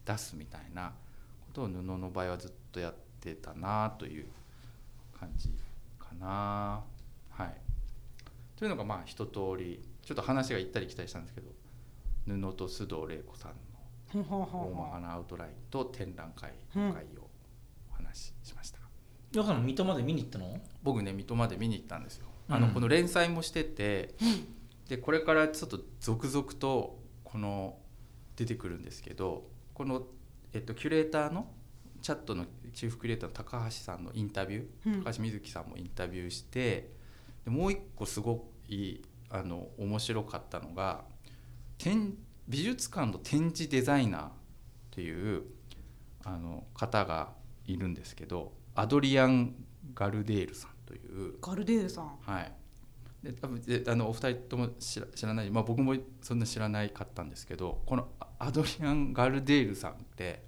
[0.05, 0.93] 出すみたいな
[1.47, 4.27] ことを布の場合はずっとやってたなという
[5.19, 5.49] 感じ
[5.99, 6.83] かな。
[7.31, 7.55] はい。
[8.57, 11.49] というのがまあ一通りちょっと話が行ったり来たりしたんですけど
[12.27, 13.53] 布と須藤玲子さん
[14.19, 17.31] の大まかなアウトラインと展覧会の会を
[17.91, 18.79] お話ししました、
[19.33, 20.61] ヨガの水戸まで見に行ったの？
[20.83, 22.27] 僕ね水戸まで見に行ったんですよ。
[22.51, 24.15] あの、うんこの連載もしてて
[24.87, 27.79] でこれからちょっと続々とこの
[28.37, 30.03] 出てくるんですけどこの、
[30.53, 31.47] えっと、キュレーターの
[32.03, 32.45] チャットの
[32.75, 35.03] チーフクリエイターの高橋さんのインタビュー、うん。
[35.03, 36.91] 高橋瑞希さんもインタビューして
[37.45, 39.01] でもう一個すごい
[39.33, 41.05] あの面白かったのが
[41.79, 42.15] 展
[42.49, 44.31] 美術館の展示デザイナーっ
[44.91, 45.45] ていう
[46.23, 47.31] あの方が
[47.67, 49.55] いるんですけどアドリアン・
[49.95, 51.35] ガルデールさんという。
[51.41, 52.19] ガルデールさん。
[52.21, 52.53] はい、
[53.23, 60.45] で多分であのお二人とも知ら知らない、まあ、僕もそんな知らないかったんですけどこのアアドリアン・ガルデールさんって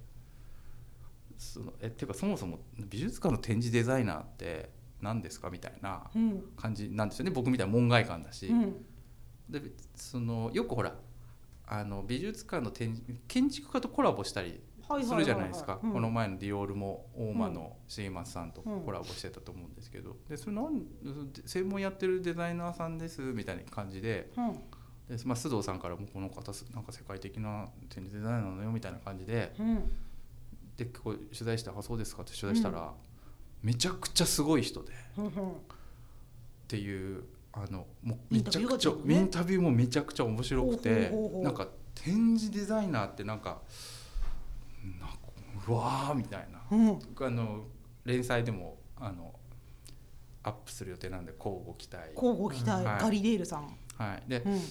[1.37, 4.69] そのえっていうかそもそも美術館の展示デザイナーって
[5.01, 6.43] 何ですかみたいなうん。
[6.57, 7.31] 感じなんですよね。
[7.31, 8.85] 僕みたいな門外漢だし、うん。
[9.49, 9.61] で
[9.95, 10.95] そのよくほら
[11.67, 14.61] あの美術館の展示建築家とコラボしたり
[15.03, 15.93] するじゃないですか、うん。
[15.93, 18.81] この前のディオールも大間の重松さんとうん。
[18.81, 20.15] コラボしてたと思うんですけど。
[20.29, 20.83] でそれなん
[21.45, 24.31] 専門やってるデザイナーさんですみたいな感じで。
[24.37, 24.53] うん。
[25.15, 29.53] で、まあ、須藤さんからもこの方すなんか世界的な展示デザイナーなのよみたいな感じで。
[29.59, 29.91] うん。
[30.77, 32.93] でこう取材して「あそうですか」って取材したら、
[33.65, 34.91] めちゃくちゃすごい人で。
[34.91, 35.31] っうんうん
[36.67, 37.23] ていう
[37.53, 41.11] あのもうめちゃくちゃ、インタビューもめちゃくちゃ面白くて
[41.43, 43.61] なんか展示デザイナーってなんか
[44.99, 45.17] なんか
[45.67, 46.61] うわーみたいな。
[46.75, 46.99] うん。
[47.21, 47.65] あの
[48.03, 49.33] 連載でもあの
[50.43, 52.09] アップする予定なんで交互期待。
[52.15, 53.01] 交互期待、はい。
[53.01, 54.61] ガリデールさん、はい、でうん。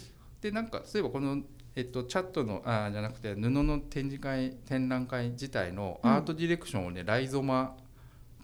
[0.40, 1.42] でなんかそういえばこの、
[1.76, 7.76] えっと、チャットのあじゃなくて布の展示会展覧会自体のうんアートディレクションをね、ライゾマ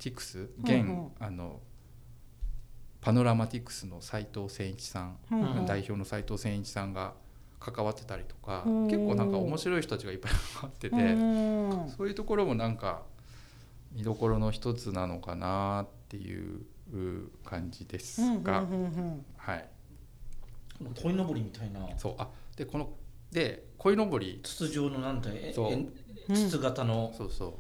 [0.00, 0.86] ティクス現、
[1.18, 1.60] あの
[3.00, 5.18] パノラマティクスの斉藤誠一さん、
[5.66, 7.14] 代表の斉藤誠一さんが
[7.60, 8.86] 関わってたりとか、うん。
[8.86, 10.96] 結構なんか面白い人たちがいっぱい関わってて。
[10.96, 13.02] うんそういうところもなんか
[13.92, 16.62] 見どころの一つなのかなっていう
[17.44, 19.24] 感じですうんうんが、うんうん。
[19.36, 19.68] はい。
[21.02, 21.80] 鯉のぼりみたいな。
[21.98, 22.14] そう。
[22.18, 22.90] あでこの
[23.30, 24.40] で鯉のぼり。
[24.42, 25.54] 筒状のなんて
[26.32, 27.12] 筒型の。
[27.16, 27.52] そうそう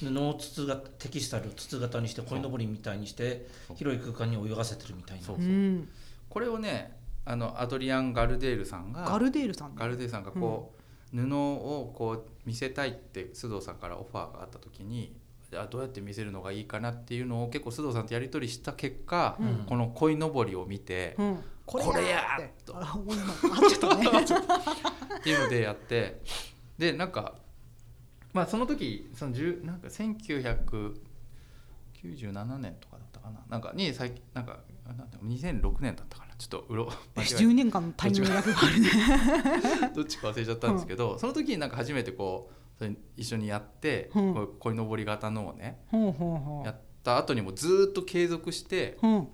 [0.00, 3.76] 布を筒型テキスタイルを筒型にして鯉のぼりみたいにしてそう。
[3.76, 5.24] 広い空間に泳がせてるみたいな。
[5.24, 5.40] そうう。
[5.40, 5.88] ん。
[6.28, 10.74] これをねあのアドリアン・ガルデールさんがガルデールさんガルデールさんがこ
[11.14, 15.14] う、布をこう見せたいって須藤さんからオファーがあった時に
[15.50, 19.64] じゃあどうやって見せるのがいいかなっていうのを結構須藤さんとやり取りした結果、うん。
[19.66, 21.38] この鯉のぼりを見て、うん。
[21.66, 22.76] これやってと っ
[25.22, 26.22] ていうのでやって。
[26.78, 27.34] でなんか
[28.32, 30.94] まあその時その10なんか1997
[32.58, 33.44] 年とかだったかな。
[33.48, 36.34] なんかに最近なんかなんだ2006年だったかな。
[36.36, 38.90] ちょっとうろ間違え10年間のタイミングがあるね。
[39.94, 44.34] どっちか忘れちゃったんですけど、その時になんか初めてこうそれ一緒にやって、うん。
[44.34, 46.66] こう鯉のぼり型のをねほうほうほう。
[46.66, 49.28] やった後にもずーっと継続してうん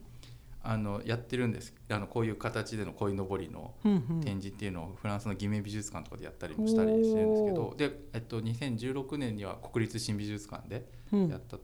[0.70, 1.72] あのやってるんです。
[1.88, 4.20] あのこういう形での鯉のぼりのうんうん。
[4.20, 11.28] 展示っていうのをフランスのギメ美術館とかでやったりもしたりしてるんですけどで、えっと、2016年には国立新美術館でうん。
[11.30, 11.56] やった、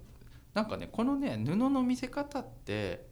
[0.54, 3.06] なんかねこのね布の見せ方って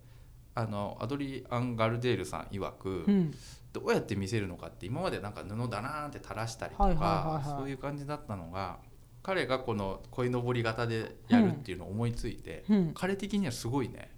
[0.55, 3.35] あのアドリアン・ガルデールさん曰く、うん。
[3.75, 8.79] どうやって見せるのかって今までなんか布だなーって垂らしたりとかそういう感じだったのが
[9.23, 12.93] 彼がこの鯉のぼり型でやるっていうのを思いついて、うん。
[12.95, 14.12] 彼的にはすごいね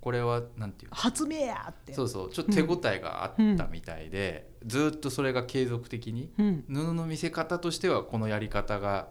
[0.00, 0.96] これはなんていうの？
[0.96, 1.92] 発明やって。
[1.92, 6.64] そうそうちょっと手応えがあったみたいで、ずっとそれが継続的にうん。
[6.68, 9.08] 布の見せ方としてはこのやり方が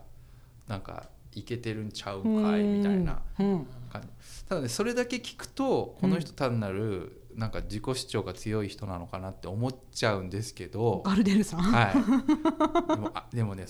[0.68, 3.68] なんかいけてるんちゃうんかいみたいなうん。
[3.92, 4.08] 感じ。
[4.48, 11.62] ただねそれだけ聞くとこの人単なるなんか自己主張が強い人なのかなって思っちゃうんですけど、ガルデールさん。
[11.62, 13.66] はい、でもあでもね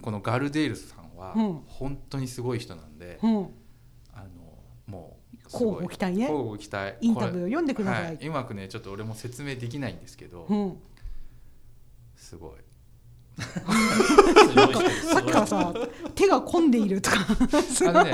[0.00, 1.60] このガルデールさんはうん。
[1.66, 3.36] 本当にすごい人なんで、うん。
[4.14, 4.28] あの
[4.86, 5.15] もう
[5.52, 6.22] 交互期待ね。
[6.22, 6.96] 交互期待。
[7.00, 8.04] インタビューを読んでください。
[8.04, 10.78] はい、うまくねちょっと俺も説明できないんですけど、うん。
[12.16, 12.50] すごい。
[13.38, 15.74] さっきからさ
[16.14, 17.16] 手が込んでいるとか。
[17.88, 18.12] あのね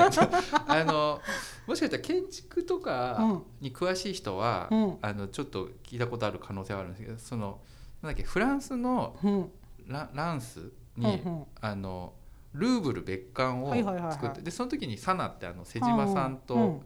[0.67, 1.21] あの
[1.65, 4.97] もしかしたら建築とかに詳しい人は、うん。
[5.01, 7.61] あのちょっと聞いたことある可能性はあるんですけどその
[8.01, 9.51] なんだっけフランスのうん。
[9.87, 11.45] ラランスに、うんうん。
[11.61, 12.13] あの
[12.53, 14.13] ルーブル別館をはいはいはいはい。
[14.13, 16.83] 作って、でその時にサナってあの瀬島さんと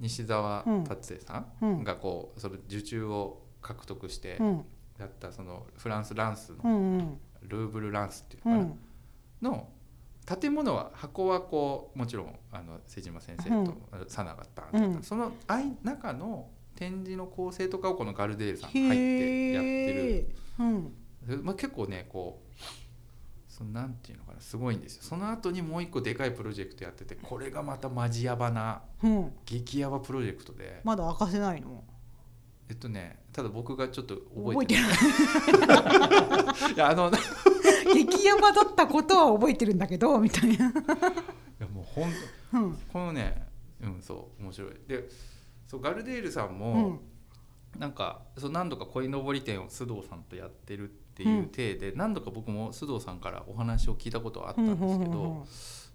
[0.00, 1.70] 西澤達也さうん。
[1.80, 4.64] んがこうその受注を獲得してうん。
[4.98, 8.74] やったそのフランスランスうのルーブルランスっていううのか
[9.42, 9.54] な、ん。
[9.54, 9.68] の
[10.40, 13.74] 建物は箱はこうもちろんあの瀬島先生と
[14.08, 15.02] サナがった、うん。
[15.02, 20.34] その間中の展示の構成とかをこのガルデールさんが入ってやってる。
[20.58, 21.44] うん。
[21.44, 22.47] まあ、結構ねこう
[23.58, 25.02] そのなんていうのかなすごいんですよ。
[25.02, 29.32] その後にもう一個でかいプロジェクトやっててこれがまたマジヤバなうん。
[29.44, 30.80] 激ヤバプロジェクトで。
[30.84, 31.82] まだ明かせないの？
[32.68, 36.74] えっとねただ僕がちょっと覚えてない。
[36.74, 36.76] い。
[36.78, 37.12] やあのい
[38.06, 40.66] 激ヤバだったことは覚えてるんだけどみたいな。
[41.58, 42.16] やもうほんと
[42.52, 42.74] うん。
[42.92, 43.46] このね
[43.82, 44.70] うんそう面白い。
[44.86, 45.08] で
[45.66, 47.00] そうガルデールさんうも、ん。
[47.78, 55.46] なんかそう何度か鯉のぼり店を須藤さんとやってるっていう体で、何度か僕も須藤さんからお話を聞いたことはあったんですけど、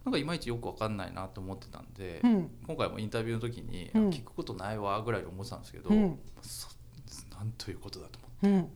[0.06, 2.50] なんかいまいちよく分かんないなと思ってたんで、うん。
[2.68, 4.10] 今回もインタビューの時に、うん。
[4.10, 6.20] 聞くことないわぐらいで思ってたんですけど、うん。
[6.42, 6.68] そ
[7.38, 8.70] なんということだと思ってうん。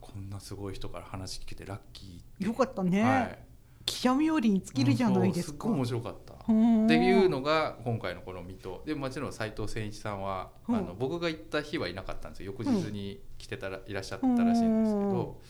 [0.00, 2.44] こんなすごい人から話聞けてラッキーって。
[2.44, 3.38] よかったね、はい、
[3.84, 6.34] 記者冥利に尽きるじゃないですか、すっごい面白かった。
[6.48, 6.84] うん。
[6.86, 8.82] っていうのが今回のこの水戸。
[8.86, 10.76] でもちろん斉藤誠一さんは、うん。
[10.76, 12.52] あの僕が行った日はいなかったんですよ。
[12.56, 15.40] 翌日に来てたら、いらっしゃったらしいんですけど、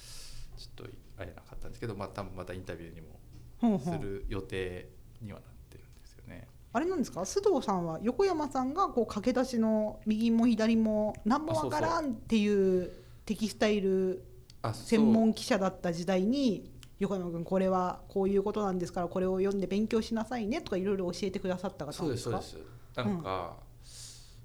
[0.57, 0.85] ちょっと
[1.17, 4.89] 会えなかったんですけど、まあ、多分またインタビューにもする予定
[5.23, 6.49] にはなってるんですよね。
[6.73, 7.21] あれなんですか？
[7.21, 12.91] 須藤さんは横山さんがこう駆け出しの右も左も何もわからんっていう
[13.25, 14.25] テキスタイル
[14.73, 22.37] 専門記者だった時代に横山君これはこういうことなんですからこれを読んで勉強しなさいねとかいろいろ教えてくださった方そなですか？
[22.37, 22.71] うんですそうです。
[22.97, 23.57] なんか、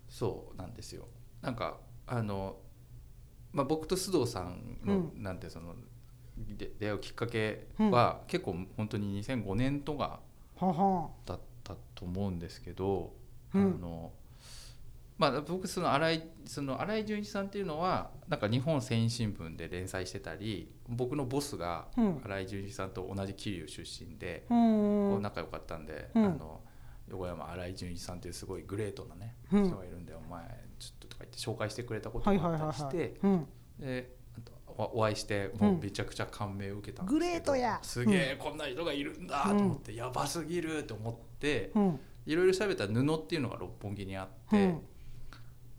[0.10, 1.06] そうなんですよ。
[1.41, 2.58] なんかあの、
[3.56, 5.76] まあ、僕と須藤さんの、うなんてその
[6.38, 10.20] で出会うきっかけは、結構本当に2005年とか
[11.26, 13.13] だったと思うんですけど、
[13.54, 13.62] うん。
[13.62, 14.12] あの
[15.18, 22.22] まあ僕その新井その新井純一さんっていうのはなんか日本繊維新聞で連載してたり僕のボスがうん。
[22.26, 24.58] 新井純一さんと同じ桐生出身で、うん。
[25.12, 26.26] こう仲良かったんで、うん。
[26.26, 26.60] あの
[27.08, 29.65] 横山新井純一さんっていうすごいグレートなね、うん。
[29.65, 34.06] 人がいるんでお前ちょっととか言って紹介してくれたことはいがあったりして、
[34.78, 37.80] おお会いしてもうめちゃくちゃ感銘を受けたんですけど、グレートや。
[37.82, 42.00] すげえ、こんな人がいるんだと思って、やばすぎると思ってうん。
[42.26, 44.82] いろいろ調べたら布っていうのが六本木にあって、うん。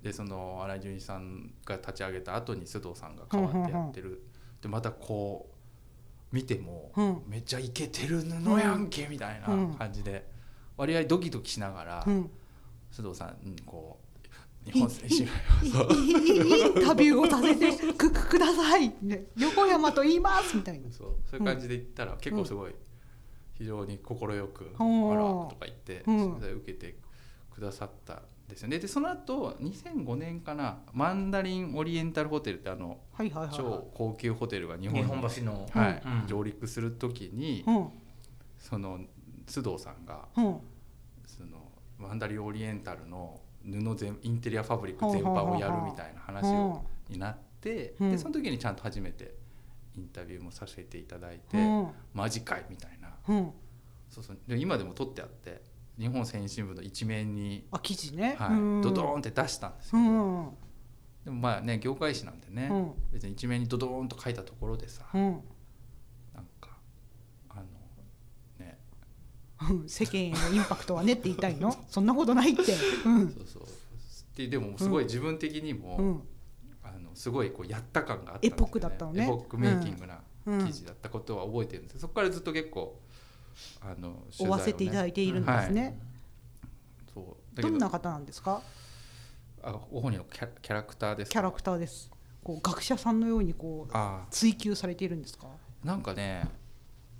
[0.03, 4.23] でその新井純一さんが立ち上げた後に須藤さんが変わってやってる、
[4.63, 5.51] でまたこ
[6.33, 7.23] う見ても、うん。
[7.27, 10.27] めっちゃイケてる布やんけみたいな感じで、
[10.77, 12.31] 割合ドキドキしながら、うん。
[12.91, 14.06] 須藤さんにこう
[14.67, 15.27] 日本選手イン
[16.85, 20.91] タビューをさせてくくください、ね、横山と言いますみたいな。
[20.91, 22.75] そうそういう感じで言ったら、結構すごい
[23.55, 26.97] 非常に快く「あら」とか言って、うんそれ受けて
[27.55, 33.01] くださったんですよねでその後2005年かなマンダリンオリエンタルホテルってあの。
[33.53, 37.65] 超高級ホテルが日本橋の、はい上陸する時に、
[38.59, 39.01] その
[39.47, 48.11] 須藤さんがそのマンダリンオリエンタルの布全インテリアファブリック全般をやるみたいな話をになって、うん。
[48.13, 49.35] でその時にちゃんと初めて
[49.97, 51.89] インタビューもさせていただいて、うん。
[52.15, 53.09] マジかいみたいな。
[53.29, 53.51] うん。
[54.11, 54.39] そうそう。
[54.47, 55.63] で今でも撮ってあって
[55.99, 58.37] 日本選手新聞の一面に、あ記事ね。
[58.39, 58.51] はい。
[58.51, 58.83] うん。
[58.83, 60.51] ドドーンって出したんですうよ、んうん。
[61.25, 62.93] でもまあね業界誌なんでね、うん。
[63.13, 65.23] 別に一面にドドーンと書いたところでさ、うん
[66.35, 66.77] なんか
[67.49, 67.69] あのね
[68.61, 68.67] うん
[69.87, 71.75] 世間へのインパクトはねって言いたいの？
[71.89, 72.63] そんなことないって。
[73.05, 73.29] うん。
[73.31, 73.63] そうそう。
[74.37, 76.23] ででもすごい自分的にも、うん。
[76.83, 79.25] あのすごいこうやった感があったね、エポックだったのね。
[79.25, 80.67] エポックメイキングなうん。
[80.67, 81.93] 記事だったことは覚えてるんです。
[81.95, 83.01] けどそこからずっと結構
[83.81, 85.99] あの追わせていただいているんですね。
[87.15, 87.57] そう。
[87.57, 88.63] だけどどんな方なんですか？
[89.63, 92.11] あご本人のキャキャラクターですキャラクターです。
[92.45, 95.49] こう学者さんのようにこうあ追求されているんですか？
[95.83, 96.47] ーなんかね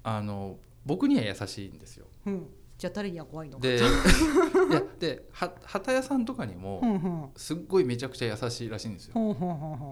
[0.05, 2.47] あの僕には優しいんですようん。
[2.79, 3.63] じゃあ誰には怖いのか。
[3.63, 3.81] で
[5.01, 7.31] では旗屋さんとかにうんもうん。
[7.37, 9.15] すっごいめちゃくちゃ優しいらしいんですよ。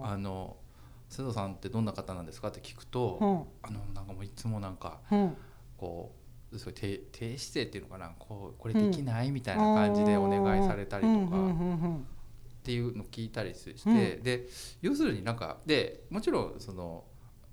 [0.03, 0.57] あの
[1.09, 4.99] 須藤さんってどんな方なんですかって聞くと、あのなんかもういつもなんか
[5.77, 6.13] こ
[6.51, 8.11] うすごい低低姿勢っていうのかな。
[8.17, 14.23] こうこれできない、みたいな感じでお願いされたりとか、っていうのを聞いたりして、うん。
[14.23, 14.47] で
[14.81, 17.03] 要するになんかでもちろんその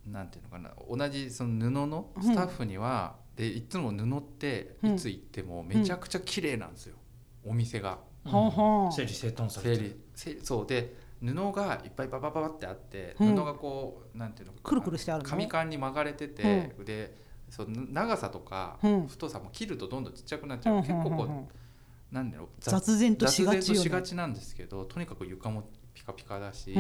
[0.07, 0.75] なんていうのかな。
[0.90, 6.97] 同じその布のスタッフには、でいつも布っていつ行ってもめちゃくちゃ綺麗なんですよ、
[7.45, 7.99] お店が。
[8.25, 10.01] 整理整頓されてる。
[10.14, 10.66] 整理そう。
[10.66, 13.37] で布がいっぱいババババってあって、うん。
[13.37, 15.31] 布がこうなんていうのかなくるくるしてあるの？
[15.31, 17.16] 紙管に巻かれてて、で
[17.49, 19.07] そう長さとかうん。
[19.09, 23.61] 太さも切るとどんどんちっちゃくなっちゃう、結構こう、なんだろう雑然としがちよね。
[23.61, 26.77] 雑然としがちなんですけどとにかく床もピカピカだし、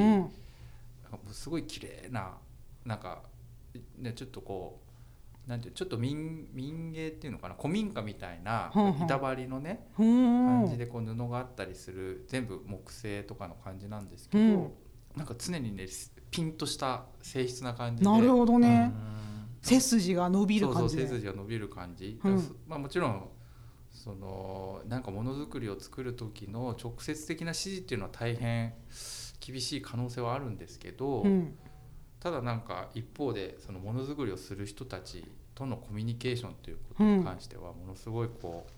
[1.30, 2.34] すごい綺麗な
[2.84, 3.22] なんか、
[3.98, 4.81] ね、ちょっとこう
[5.46, 8.70] なんていうちょっと民民芸っていうのかな古民家みたいな
[9.02, 14.70] 板張りのね感じでこう布があったりする全部木製とかの感じなんですけど、うん。
[15.16, 15.86] なんか常にね
[16.30, 18.08] ピンとした静筆な感じで。
[18.08, 19.58] なるほどね、うん。
[19.60, 21.02] 背筋が伸びる感じで。
[21.02, 22.56] そうそう背筋が伸びる感じ、うん。
[22.68, 23.28] まあ、もちろん
[23.90, 28.74] そのなんかものづくりを作る時の直接的な指示っていうのは大変
[29.40, 31.58] 厳しい可能性はあるんですけど、うん
[32.22, 35.24] ただなんか一方でそのものづくりをする人たち
[35.56, 38.72] とのコミュニケーションということに関してはものすごいこう、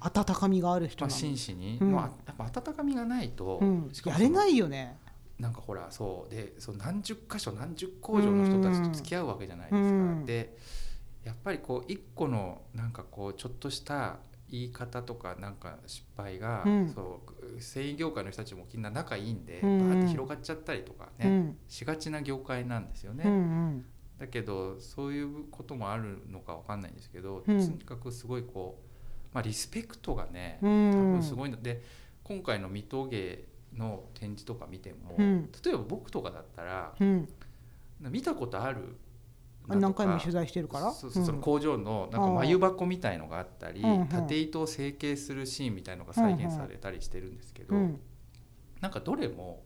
[0.00, 1.92] 温かみがある人まあ、真摯に、うん。
[1.92, 3.90] まあ、やっぱ温かみがないと、うん。
[4.04, 4.98] やれないよね。
[5.38, 9.98] なんかほらそうでそう何十箇所何十工場の人たちと付き合うわけじゃないですか。
[9.98, 10.26] うん。
[10.26, 10.54] で
[11.24, 14.18] やっぱりこう一個のなんかこうちょっとした
[14.54, 16.88] 言い方とかなんか失敗が、うん。
[16.88, 17.20] そ
[17.56, 19.78] う繊維業界の人たちもみんな仲いいんで、うん。
[19.88, 21.56] バーって広がっちゃったりとかね、うん。
[21.68, 23.24] しがちな業界なんですよね。
[23.26, 23.84] うんうん。
[24.18, 27.58] だけどそういうこともあるのかわかんないんですけど、うん。
[27.58, 31.82] とにかくすごいこう、まあ、リスペクトがね、う多ん分すごいので
[32.22, 33.44] 今回の水戸芸
[33.76, 35.50] の展示とか見ても、うん。
[35.64, 37.28] 例えば僕とかだったらうん。
[38.00, 39.03] 見たことあるあ
[39.66, 40.92] 何回も取材してるから？
[40.92, 41.42] そうそうそのうん。
[41.42, 48.00] 工場のなんか眉箱みたいのがあったり、縦糸を成形するシーンみたいのが再現されたりしてるんですけど、うん
[48.80, 49.62] なんかどれも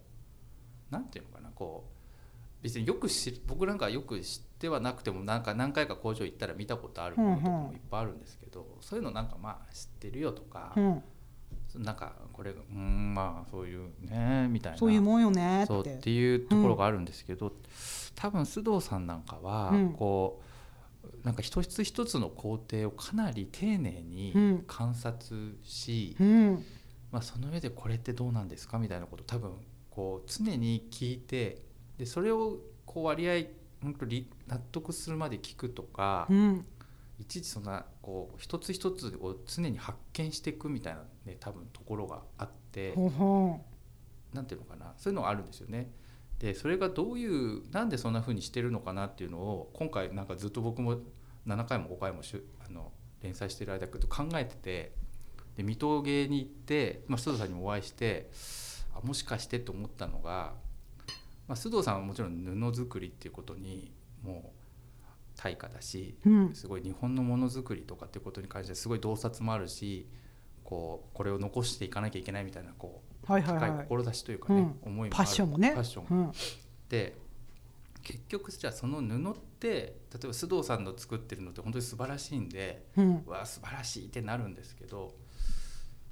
[0.91, 11.03] なんていうのかなこう別によく知僕なんかよく知ってはなくてもなんか何回か工場行ったら見たことあるものとかもいっぱいあるんですけど、そういうのなんかまあ知ってるよとか、うん
[11.77, 14.79] なんかこれうんまあそういうねみたいな。
[14.79, 15.95] そういうもんよねそうって。
[15.95, 17.53] っていうところがあるんですけど、
[18.15, 19.93] 多分須藤さんなんかはうん。
[19.93, 20.43] こ
[21.05, 24.65] う、なんか一つ一つの工程をかなり丁寧にうん。
[24.67, 26.65] 観察し、うん。
[27.11, 29.53] まあ、その上でこれってどうなんですかみたいなこと多分
[29.91, 31.63] こう常に聞いて
[31.97, 33.45] でそれをこう割合
[33.83, 36.67] 本当に納得するまで聞くとか、うん
[37.19, 42.93] いちいちそんなこう一つ一つを常に発見していくみたいなね多分ところがあって。
[42.95, 43.61] ほほ
[44.33, 45.91] なんていうのかなそういうのがあるんですよね。
[46.39, 50.99] でそれがどういうなんでそんな風にしてるのかなっていうのを今回なんかずっと僕も
[51.47, 52.93] 7回も5回もしゅあの
[53.23, 54.93] 連載してる間ずっと考えてて
[55.57, 58.31] で水戸芸に行って、まあ、須藤さんにもお会いして
[58.95, 60.53] あもしかしてと思ったのが、
[61.49, 63.91] まあ、須藤さんはもちろん布作りっていうことに
[64.23, 64.58] もう
[65.39, 66.53] 対価だしうん。
[66.53, 70.07] すごい日本のものづくりとかっていうことに関してすごい洞察もあるし
[70.65, 74.93] こうこれを残していかなきゃいけないみたいなこうはいはい高いはい志というかね、うん。
[74.93, 75.11] 思いもある。
[75.13, 75.73] パッションもね。
[75.75, 76.19] パッション。
[76.19, 76.33] もうん。
[76.89, 77.17] で
[78.03, 79.81] 結局じゃあその布って例
[80.25, 83.23] えば須藤さんの作ってるのって本当に素晴らしいんでうん。
[83.27, 85.15] うわ素晴らしいってなるんですけど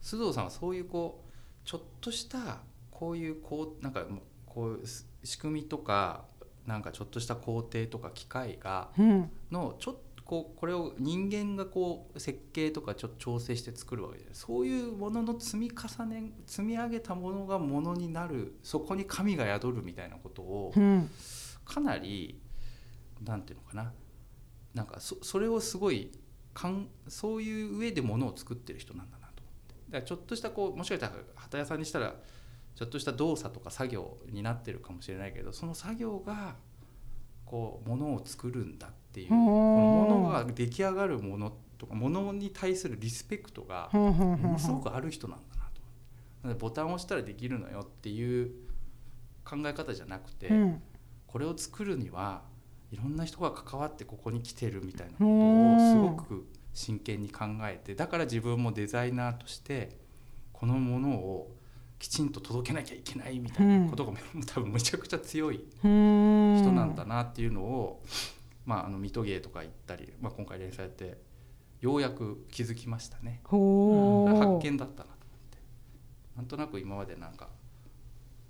[0.03, 2.59] 須藤さんはそういうこうちょっとした
[2.93, 4.07] こういうこうなんか
[4.47, 4.87] こういう
[5.24, 6.27] 仕組みとか
[6.67, 9.31] なんかちょっとした工程とか機械がうん。
[9.51, 14.35] のちょっとこうこれを人間がこう設計とかちょっと調整して作るわけじゃない。
[14.35, 21.11] そういうものの積み重ね積み上げたものがものになるそこに神が宿るみたいなことをうん。
[21.64, 22.41] かなり
[23.23, 23.93] なんていうのかな。
[24.75, 26.11] なんかそそれをすごい
[26.53, 29.75] かんそういう上でものを作ってる人なんだなと思って。
[29.91, 32.14] だからちょっとしたこうもしかしたら旗屋さんにしたら
[32.77, 36.57] ちょっとした動作とか作業になってるかもしれないけどその作業が
[37.45, 45.57] こうものを作るんだっていうこのものが出来上がるものとかものに対するリスペクトがものすごくある人なんだ
[46.45, 48.53] なとボタンを押したらできるのよっていう
[49.45, 50.83] 考え方じゃなくて、うん。
[51.27, 52.43] これを作るには
[52.91, 59.99] いろんな人が関わってここに来てるみたいなことをすごく真剣に考えてだから自分もデザイナーとして
[60.53, 61.56] このものを
[61.99, 64.13] きちんと届けなきゃいけないみたいなことが
[64.47, 68.03] 多分めちゃくちゃ強い人人なんだなっていうのを、
[68.65, 71.19] まあ、あの水戸芸とか行ったり、まあ、今回連載やって
[71.81, 73.41] ようやく気づきましたね。
[73.45, 74.37] ほう。
[74.37, 75.59] 発見だったなと思って。
[76.37, 77.49] なんとなく今までなんか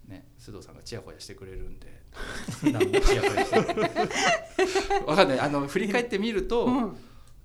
[0.07, 2.03] ね須藤さんがチヤホヤしてくれるんで
[2.63, 3.91] 何もチヤホヤしてくれない。
[5.07, 5.41] わかんない。
[5.41, 6.97] あの振り返ってみると、うん。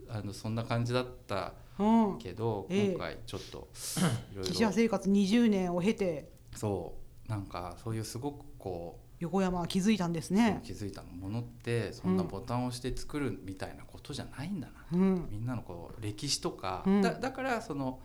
[0.10, 2.18] あのそんな感じだったうん。
[2.20, 2.90] けど、ええ。
[2.92, 3.68] 今回ちょっと
[4.34, 6.32] いろい記者ろ生活20年を経て。
[6.56, 7.02] そう。
[7.30, 10.60] なんかそういうすごくこう横山は気づいたんですね。
[10.64, 15.28] 気づいたのものってそんなボタンを押して作るみたいなことじゃないんだな、うん。
[15.32, 17.02] みんなのこう歴史とか、うん。
[17.02, 18.02] だだからその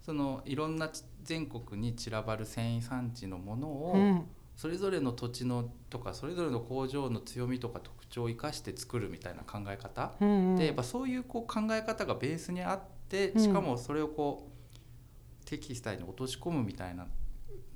[0.00, 4.24] そのいろんなち全国に散らばる繊維産地のものを、うん。
[4.56, 10.56] それぞれの土地のとかそれぞれの工場の強みとか特徴を生かして作るみたいな考え方、うん。
[10.56, 13.42] でやっぱそういうこう考え方がベースにあってうん。
[13.42, 14.50] しかもそれをこ
[15.42, 17.06] うテキスタイルに落とし込むみたいな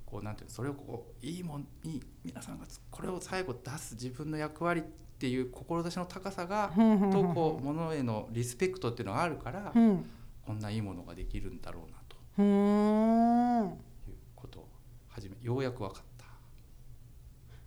[0.07, 4.85] こうなんていうのそれをこういいもんいい皆さんがつこれを最後出す自分の役割っ
[5.18, 10.05] ていう志の高さがとこうものへのリスペクトっていうのがあるからうん。
[10.47, 12.16] こんないいものができるんだろうなと。
[12.39, 12.45] うー
[13.64, 13.66] ん。
[13.66, 13.76] いう
[14.35, 14.68] ことを
[15.09, 16.24] 初めようやく分かった。
[16.24, 16.31] だ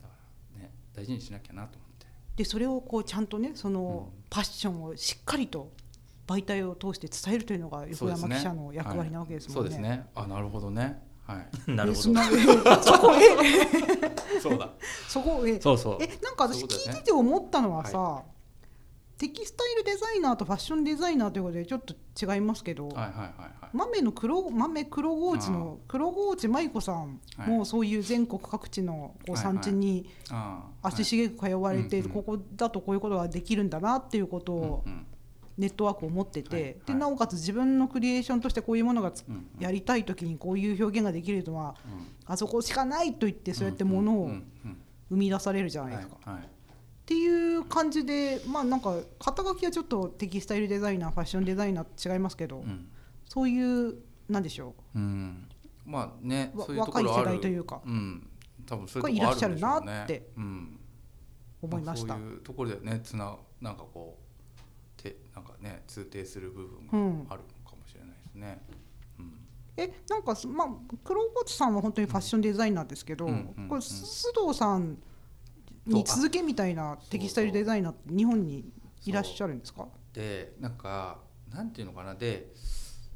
[0.02, 0.16] か
[0.58, 2.08] らね大事にしなきゃなと思って。
[2.38, 4.24] でそれをこうちゃんとねそのうん。
[4.32, 5.72] パッションをしっかりと
[6.32, 9.64] 媒体を通して伝えるというのが横山記者の役割なわけですもんね。
[9.64, 10.08] そうですね。
[10.16, 11.02] あなるほどね。
[11.26, 11.48] はい。
[11.72, 12.22] なるほど。
[12.22, 12.24] え
[12.82, 14.70] そこえそうだ
[15.08, 15.98] そこえそうそう。
[16.00, 18.24] えなんか私聞いてて思ったのはさ、
[19.18, 21.94] テキスタイルデザイナーとファッションデザイナーということでちょっと
[22.34, 23.70] 違いますけど、はいはいはいはい。
[23.74, 29.54] 豆の黒豆黒河内の黒河内舞子さんもそういう全国各地のこうはいはい。
[29.56, 30.10] 産地に
[30.82, 35.06] 足しげく通われて、ここだとこういうことができるんだなっていうことをうんうん
[35.62, 36.64] ネットワークを持ってて、はい。
[36.64, 36.76] はい。
[36.88, 39.36] でなおかつ自分のクリエーションとしてこういうものがつうん。
[39.36, 39.48] うん。
[39.60, 42.08] やりたい時にこういう表現ができるのはうん。
[42.26, 44.32] あそこしかないと言ってそうやってものを
[45.10, 46.18] 生み出されるじゃうなんいですか。
[46.26, 46.34] はい。
[46.40, 46.44] はい。
[46.46, 46.48] っ
[47.06, 52.90] ていう感じでまあなんか肩書きはちょっとテキスタイルデザイナーファッションデザイナーと違いますけど、うん。
[53.26, 53.96] そういう
[54.30, 55.00] なんでしょう？
[55.00, 55.48] ん。
[55.86, 57.82] まあね若い世代というか。
[57.86, 58.28] うん。
[58.66, 60.30] 多分そうがいうところあるんでしょういらっしゃるなねって
[61.62, 62.14] 思いました。
[62.14, 64.21] あそういうところでねつななんかこう
[65.02, 67.28] てなんかね通底する部分うん。
[67.28, 68.62] があるのかもしれないですね。
[69.20, 69.34] うん。
[69.78, 70.68] えなんかすまあ
[71.04, 73.68] 黒河内さんは本当にファッションデザイナーですけど、うんうんうん。
[73.68, 74.98] これ須藤さん
[75.86, 78.72] に続けみたいなテキスタイルデザイナーって日本に
[79.06, 79.88] いらっしゃるんですか？
[80.14, 82.16] でなんかなんていうのかな。
[82.16, 82.52] で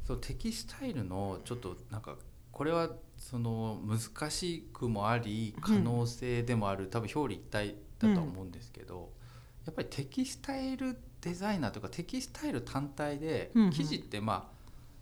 [0.04, 2.16] そのテキスタイルのちょっとなんか
[2.52, 9.12] これはその難しくもあり可能性でもある、多分表裏一体だとは思うんですけど、
[9.66, 13.72] やっぱりテキスタイルデザイナーとかテキスタイル単体でうんうん。
[13.72, 14.56] 生地ってまあ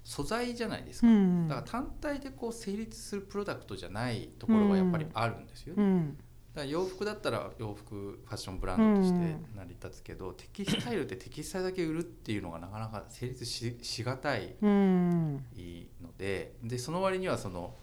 [0.04, 5.76] 素材じゃないですか、うんだから単体でこう成立するプロダクトじゃないところがやっぱりあるんですよ。
[5.76, 5.84] ね。
[5.84, 6.18] うん。
[6.54, 15.36] だから洋服だったら洋服ファッションブランドとして成り立つけど、テキスタイルでテキスタイルだけ売るっていうのがなかなか成立ししがたいうん。
[15.36, 15.42] の
[16.18, 17.74] ででその割にはその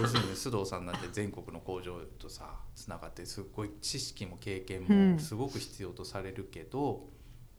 [0.00, 5.12] 要するに須藤さんなんて全国の工場とさつながってすごい知識も経験うん。
[5.12, 7.08] もすごく必要とされるけど、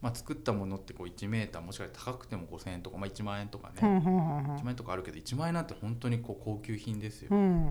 [0.04, 7.30] まあ、作ったものってこう1メーターもしかしたら高くても5,000円とか、まあ、1万円とかね、うんうんうん1万円とかあるけど1万円なんて本当にこう高級品ですよ。
[7.32, 7.68] うん。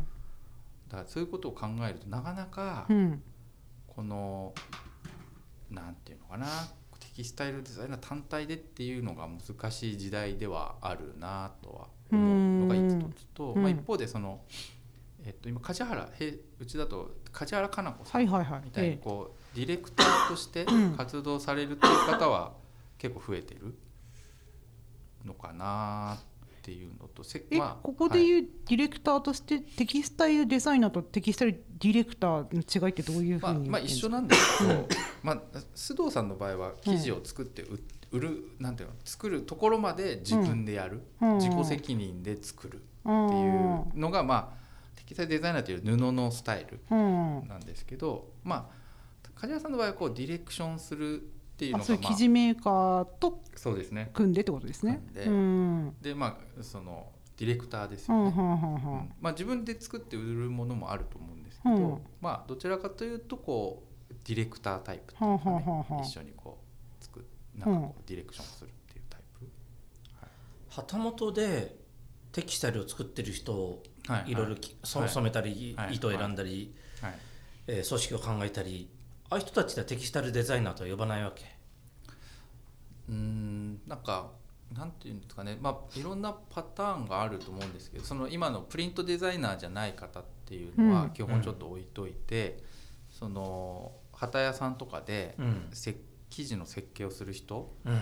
[0.89, 3.23] だからそういうことを考えるとなかなかうん。
[3.87, 4.55] この
[5.71, 6.47] なんていうのかな
[7.01, 13.63] テキスタイルデザイナー単体でっていうのが難しい時代ではあるなとは思うのが一つと、うん。
[13.63, 14.41] まあ、一方でその、
[15.27, 18.63] えっと、今梶原へうちだと梶原かな子さんはいはいはい。
[18.65, 20.95] みたいにえこうディレクターとしてうん。
[20.97, 22.53] 活動されるっていう方は
[22.99, 23.75] 結構増えてる
[25.25, 26.19] のかな
[26.63, 34.89] っていうのとせえまあここでいうディレクターとしてテキスタイルデザイナーとテキスタイルディレクターの違いってどういうふまあ、うにまあ一緒なんですけど、
[35.25, 35.37] まあ、
[35.75, 37.81] 須藤さんの場合は記事を作って売
[38.13, 41.35] 売るなんていうの作るところまで自分でやる、うん。
[41.39, 43.49] 自己責任で作るってうんい
[43.97, 47.49] うのが、まあ、テキスタイルデザイナーという布のスタイルうん。
[47.49, 48.82] なんですけど、まあ、
[49.43, 51.25] 梶原さんの場合はこうディレクションするっ
[51.57, 54.11] ていうのが、あそういうまあ記事メーカーとそうですね。
[54.15, 55.03] 組んでってことですね。
[55.13, 55.97] でうん。
[56.01, 58.99] でまあそのディレクターですよね、うんうんうんううん。
[59.01, 61.99] んまあ、自分で作って売るものもあると思うんですけど、うん。
[62.21, 66.59] まあどちらかというとこうディレクタータイプっていうか、はあはね一緒にこ
[67.01, 67.23] う作っ
[67.57, 69.47] なんかこうディレクションするっていうタイプ、
[70.71, 71.77] 旗本で
[72.31, 74.35] テキスタイルを作ってる人をはいい。
[74.35, 75.97] ろいろ染めたり、はい。
[75.97, 77.15] 糸を選んだり、はい、
[77.67, 78.89] えー組織を考えたり
[79.33, 81.45] ああいう人たちはテキスタイルデザイナーとは呼ばないわけ？
[83.09, 84.31] うーんなんか
[84.77, 85.57] なんていうんですかね。
[85.59, 90.93] まあいろんなパターンがあると思うんですけどその今のプリントデザイナーじゃない方っていうのうん。
[90.93, 92.59] は基本ちょっと置いといて、
[93.11, 95.69] その旗屋さんとかでうん。
[95.73, 95.97] せ
[96.29, 97.93] 生地の設計をする人うん。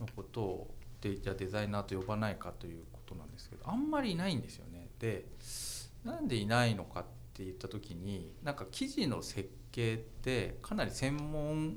[0.00, 4.88] のことをでじゃあデザイナーと呼ばないかということなんですけどあんまりいないんですよね。
[4.98, 5.24] で
[6.04, 11.76] なんでいないのかって言った時になんか生地の設計ってかなり専門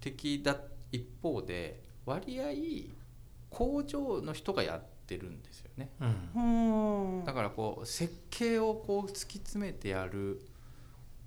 [0.00, 0.56] 的だ
[0.92, 5.90] 一方で割合工場の人がやってるんですよね。
[6.34, 10.40] うんうんだからこう設計をこう突き詰めてやる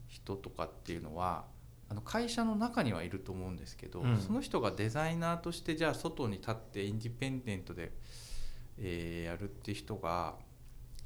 [0.07, 1.45] 人とかっていうのは
[1.89, 7.91] あの会社の中にはいると思うんですけど、うんその人がデザイナーとしてじゃあ外に立ってインディペンデントで、
[8.77, 10.35] えーやるって人が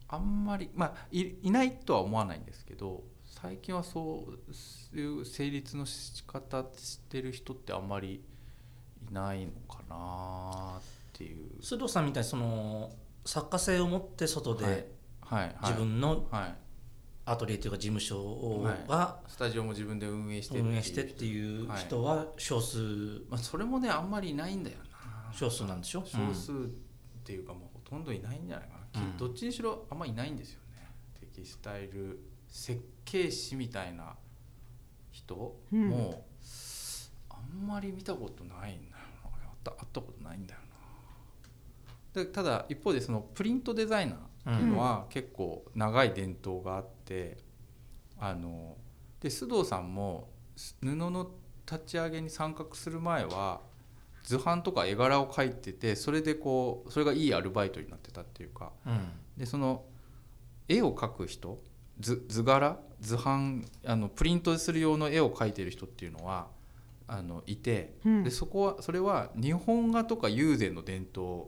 [0.07, 3.03] あんまりまあいいないとは思わないんですけど
[3.39, 4.25] 最近はそ
[4.93, 8.23] ういう成立の仕方してる人ってあんまり
[9.09, 10.81] いないのかなっ
[11.13, 11.59] ていう。
[11.61, 12.91] 須藤さんみたいにその
[13.25, 14.59] 作家性を持って外はい。
[14.59, 15.43] ではい。
[15.43, 15.55] はい。
[15.61, 16.55] 自分のはい。
[17.25, 22.79] アトリエというか事務所がスタジオも自分で運営して運営してっていう人は少数。
[23.29, 25.31] まあ、それもねあんまりいないんだよな。
[25.33, 26.03] 少数なんでしょ？
[26.05, 26.55] 少数っ
[27.23, 29.17] ていうかもうほとんどいないんじゃないかな、きうん。
[29.17, 30.89] どっちにしろあんまいないんですよね。
[31.19, 34.15] テキスタイル設計士みたいな
[35.11, 35.89] 人うん。
[35.89, 36.25] も
[37.29, 39.29] あんまり見たことないんだよな。
[39.45, 40.59] あった会ったことないんだよ
[42.13, 42.23] な。
[42.23, 47.37] でただ一方でそのプリントデザイナーっていうのは結構長い伝統があって、
[48.19, 48.75] あの
[49.21, 50.29] で須藤さんも
[50.81, 51.31] 布の
[51.65, 53.61] 立ち上げに参画する前は
[54.23, 58.73] 図版とか絵柄を描いててそれでこうそれがいいアルバイトになってたっていうか。
[58.85, 59.11] うん。
[59.37, 59.85] でその
[60.67, 61.61] 絵を描く人
[61.99, 66.47] 図図柄図版あのプリントする用の絵を描いてる人っていうのは
[67.07, 68.23] あのいてうん。
[68.23, 71.45] でそこはそれは日本画とか友禅の伝統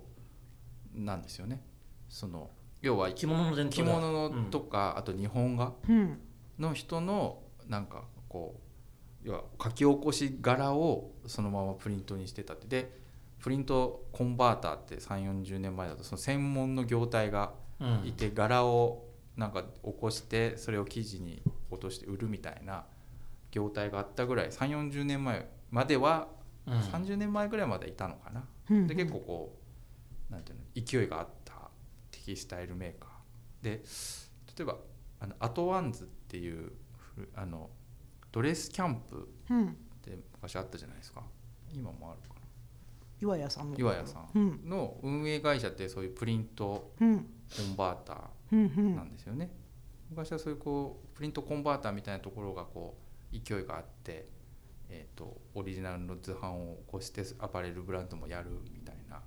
[0.93, 1.61] なんですよね。
[2.07, 2.49] その
[2.81, 6.19] 要は着物の伝着統だ物のとか、あと日本画うん。
[6.57, 8.59] の人のなんかこ
[9.23, 12.67] う要は書き起こし柄をそのままプリントにしてたって。
[12.67, 12.99] で
[13.39, 18.01] プリントコンバーターって3 4 0年前だとその専門の業態がうん。
[18.05, 19.08] いて柄を
[19.39, 22.85] なんか起こしてそれを生地に落として売るみたいな
[23.51, 26.27] 業態があったぐらい3 4 0年前までは、
[26.67, 26.73] うん。
[26.79, 28.43] 30年前ぐらいまでいたのかな。
[28.69, 29.59] うんで結構こ
[30.29, 31.53] うなんていうの勢いがあった
[32.11, 33.63] テキスタイルメーカー。
[33.63, 33.81] で
[34.57, 34.77] 例えば
[35.21, 36.73] あのアトワンズっていう
[37.15, 37.69] ふあの
[38.31, 39.67] ドレスキャンプうん。
[39.69, 41.23] って昔あったじゃないですか。
[41.73, 42.41] 今もあるかな。
[43.21, 43.77] 岩屋さんの。
[43.79, 44.47] 岩屋さうん。
[44.65, 47.19] んの運営会社ってそういうプリントうん。
[47.19, 49.51] コンバータうんうーんなんですよね、
[50.09, 52.97] 昔はそういうこうプリントコンバーターみたいなところがこ
[53.31, 54.27] う勢いがあって、
[54.89, 59.21] えー、とオリジナルの図版を起こしてアパレルブランドもやるみたいな。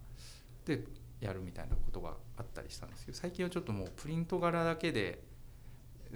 [0.64, 0.84] で
[1.20, 5.22] やるみたいなことがあったりしたんですけど最近はちょっともうプリント柄だけで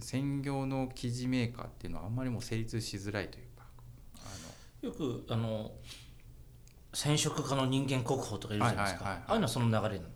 [0.00, 3.64] 専業の生地メーカーっていうのはあんまりもう成立しづらいというか。
[4.16, 5.70] あよくあの
[6.92, 10.15] 染色家の人間国宝とかいるじゃないですか、ああいうのはその流れなの、の、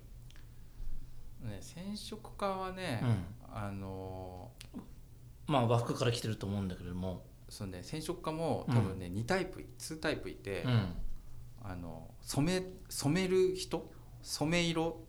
[1.42, 3.02] ね、染色家はね、
[3.52, 4.50] あの
[5.46, 10.94] まあ和服から来てると思うんだけれども、そうね染色家も多分ね、2タイプ2タイプいて、うん。
[11.62, 13.90] あの染め染める人？
[14.22, 15.04] 染め色？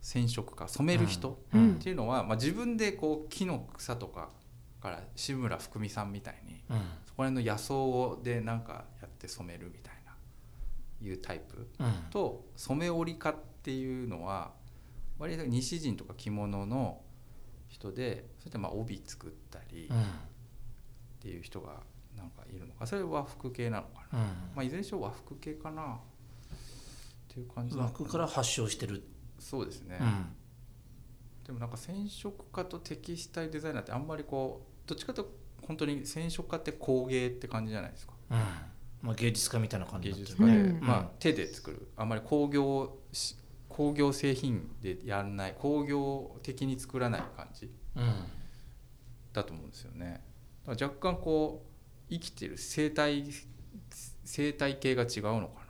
[0.00, 0.66] 染色家？
[0.66, 1.74] 染める人、うん。
[1.74, 4.30] っていうのは、まあ、自分でこう木の草とか
[4.80, 6.76] から志村福美さんみたいにうん。
[7.06, 10.12] そこら辺の野草でなんかやって染めるみたいな
[11.06, 11.92] いうタイプうん。
[12.10, 14.52] と染め織り家っていうのは
[15.20, 17.00] 割と西陣とか着物の
[17.68, 19.96] 人でそれでまあ帯作ったりうん。
[20.00, 20.02] っ
[21.22, 21.74] ていう人が
[22.16, 24.24] なんかいるのかそれは和服系なのかな、うん。
[24.24, 25.82] まあ、いずれにしろ和服系かな。
[25.82, 25.96] っ
[27.28, 28.00] ていう感じなのかな。
[28.00, 29.02] 枠から発祥してる、
[29.38, 30.26] そうですね、うん。
[31.46, 35.32] でもなんか染色家とテキスタイルデザイナーってあんまりこうどっちかというと
[35.66, 38.14] 本当に染色家って工芸って感じじゃないですか。
[38.30, 38.38] うん。
[39.02, 40.80] まあ、芸術家みたいな感じ芸術家で、うん。
[40.80, 41.88] まあ、手で作る。
[41.96, 43.36] あんまり工業し
[43.80, 48.14] 工業製品でやんない工業的に作らない感じうん。
[49.32, 50.22] だと思うんですよね。
[50.66, 53.24] だから若干こう生きてる生態
[54.22, 55.64] 生態系が違うのか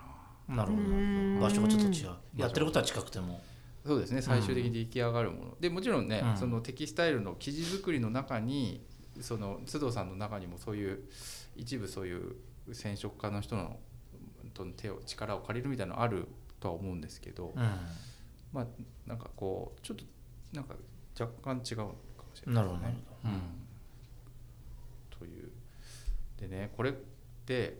[0.49, 0.57] な。
[0.57, 0.83] なるほど。
[0.89, 1.39] うん。
[1.41, 2.09] 場所がちょっと違う。
[2.37, 3.41] やってることは近くても。
[3.87, 4.23] そうですね。
[4.23, 6.37] 最終的に出来上がるもの、でもちろんね、うん。
[6.37, 8.85] そのテキスタイルの生地作りの中に
[9.21, 11.05] その須藤さんの中にもそういう
[11.55, 12.35] 一部そういう
[12.73, 13.79] 染色家の人の
[14.53, 16.27] との手を力を借りるみたいなのある
[16.61, 17.59] とは思うんですけど、う
[18.53, 18.67] まあ
[19.07, 20.05] なんかこうちょっと
[20.53, 20.75] なんか
[21.19, 21.95] 若干違うのかも
[22.35, 23.35] しれないんなるほどなるほど。
[23.35, 23.41] うん。
[25.19, 25.51] という。
[26.39, 26.93] でねこれっ
[27.45, 27.79] て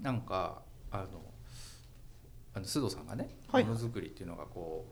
[0.00, 1.06] なんかあの
[2.54, 3.64] あの須藤さんがねはい。
[3.64, 4.86] ものづくりっていうのがこ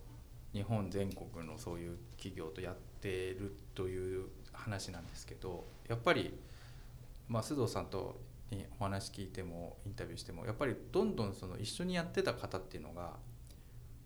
[0.54, 6.32] う日本全国のそういう企業とやってるという話なんですけどやっぱり、
[7.28, 8.18] まあ、須藤さんと
[8.51, 13.14] にお話聞いてもインタビューしてもやっぱりどんどんその一緒にやってた方っていうのが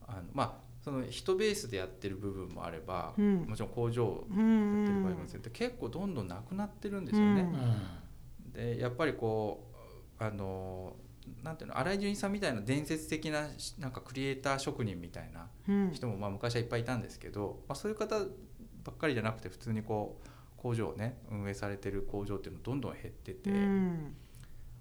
[0.07, 3.45] あのまあその人ベースでやってる部分もあれば、うん。
[3.47, 7.43] もちろん工場うやってる場合んもありますけど結構どんどんなくなってるんですよね。
[7.43, 9.71] うんでやっぱりこ
[10.19, 10.97] うあの
[11.45, 13.47] なんていうの荒井純一さんみたいな伝説的な
[13.79, 15.91] なんかクリエイター職人みたいなうん。
[15.93, 24.17] 人もまあ昔はいっぱいいたんですけど、まあ、そういう方ばっかりじゃなくて普通にこう工場をね運営されてる工場っていうのどんどん減ってて、うん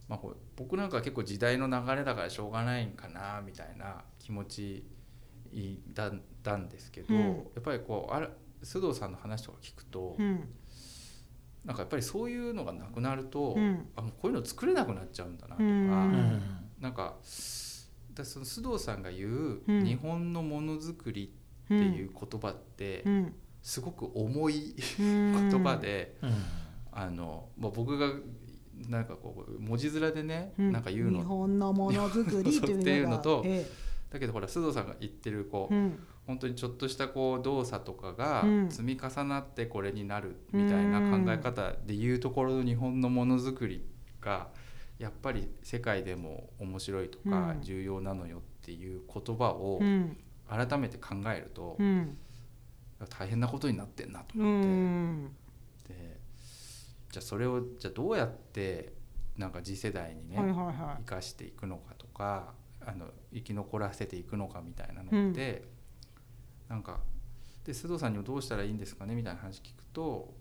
[0.09, 0.19] まあ、
[0.55, 4.83] 僕なんかは結構時代の流れだからしょうがないんかなみたいな気持ち
[5.93, 7.21] だだんですけど、うん。
[7.21, 8.29] やっぱりこうあら
[8.63, 10.49] 須藤さんの話とか聞くと、うん。
[11.63, 13.87] なんかやっぱりそういうのがなくなると、うん。
[13.95, 15.69] あもうこういうの作れなくなっちゃうんだなとか、うん。
[15.69, 16.41] うん
[16.79, 17.17] なんか
[18.13, 19.85] だその須藤さんが言う、うん。
[19.85, 21.33] 日本のものづくり
[21.69, 23.33] うっていう言葉って、うん。
[23.61, 25.33] すごく重いうん。
[25.51, 26.33] 言葉で、うん。
[26.91, 28.11] あのまあ、僕が
[28.87, 30.71] なんかこう文字面でね、うん。
[30.71, 33.65] なんか言う日の本のものづくりっていうのとえ
[34.11, 35.99] だけどほら須藤さんが言ってるこう、えうん。
[36.27, 38.71] 本当にちょっとしたこう動作とかがうん。
[38.71, 43.83] 積み重なってこれになるみたいな考え方でいうところの日本のものづくり
[44.21, 44.49] が
[44.97, 47.61] やっぱり世界でも面白いとかうん。
[47.61, 50.17] 重要なのよっていう言葉をうん。
[50.47, 52.17] 改めて考えるとうん。
[53.07, 55.48] 大変なことになってんなとう思って。
[57.09, 58.93] んでじゃあそれをじゃあどうやって
[59.37, 65.63] なんか次世代にね、はいはいは生かしていくのかとかあの生き残らせていくのかみたいなのって、
[66.67, 66.99] なんか
[67.65, 70.33] で須藤さんにもどうしたらいいんですかねみたいな話聞くと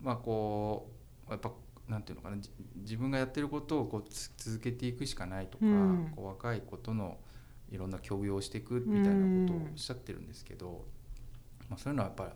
[0.00, 0.90] まあこ
[1.28, 1.52] うやっぱ
[1.88, 6.12] なんていうのかなじ自分がやってることをこうつ続けていくしかないとか、うん。
[6.14, 7.18] こう若い子との
[7.70, 10.86] いろんな協業をしていくみたいなことをおっしゃってるんですけど、
[11.68, 12.30] まあ、そういうのはやっぱり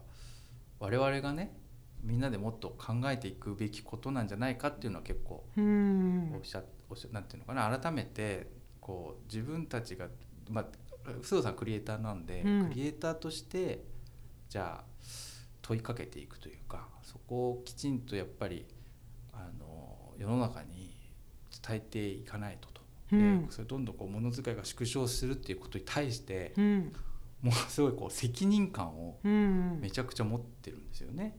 [0.78, 1.54] 我々がね
[2.02, 8.48] みんなでもっと考えていくべきことなんじゃないかっていうのは結構おっしゃおっしゃなんていうのかな改めて
[8.80, 10.08] こう自分たちが
[10.50, 10.64] まあ
[11.22, 12.68] 須藤さんクリエイターなんで、うん。
[12.68, 13.84] クリエイターとして
[14.48, 14.84] じゃあ
[15.62, 18.66] 問いかけていくというかそこをきちんとやっぱり
[19.32, 20.94] あの世の中に
[21.66, 22.82] 伝えていかないとと。
[23.12, 23.46] うん。
[23.46, 26.92] でそれどんどんこうものづかいが縮小するっていうことに対してうん。
[27.42, 29.78] ものすごいこう責任感をうん。
[29.80, 31.36] めちゃくちゃ持ってるんですよね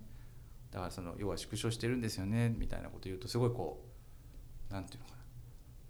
[0.73, 3.85] だからその要は縮小してるんですよねみたいなこと言うとすごいこ
[4.69, 5.11] うなんていうのか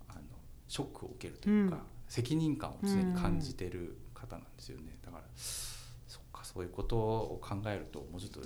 [0.10, 0.22] なあの
[0.68, 1.82] ショックを受けるというか、うん。
[2.10, 5.00] 責任感を常に感じてる方なんですよね。
[5.04, 8.42] だからそっかそういうことを考えるともうちょっと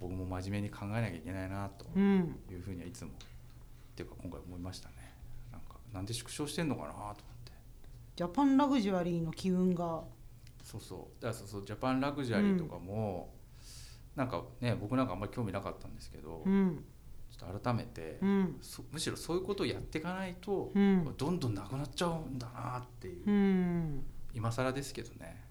[0.00, 3.14] 僕も真面目に考えなきゃいけないなとうんいうふうにはいつもっ
[3.94, 4.94] ていうか今回思いましたね。
[5.52, 7.12] なんかなんで縮小してんのかなと思っ
[7.44, 7.52] て。
[8.16, 10.02] ジャパンラグジュアリーの機運が。
[10.64, 11.22] そうそう。
[11.22, 11.64] だからそうそう。
[11.66, 13.35] ジャパンラグジュアリーとかも、
[14.16, 16.84] なんかね僕なんかあんまり興味なかったんですけど、うん。
[17.30, 18.56] ちょっと改めて、うん。
[18.62, 21.14] そむしろそういうことをやっていかないと、うん。
[21.16, 24.04] どんどんなくなっちゃうんだなっていう、うん。
[24.34, 25.44] 今更ですけどね、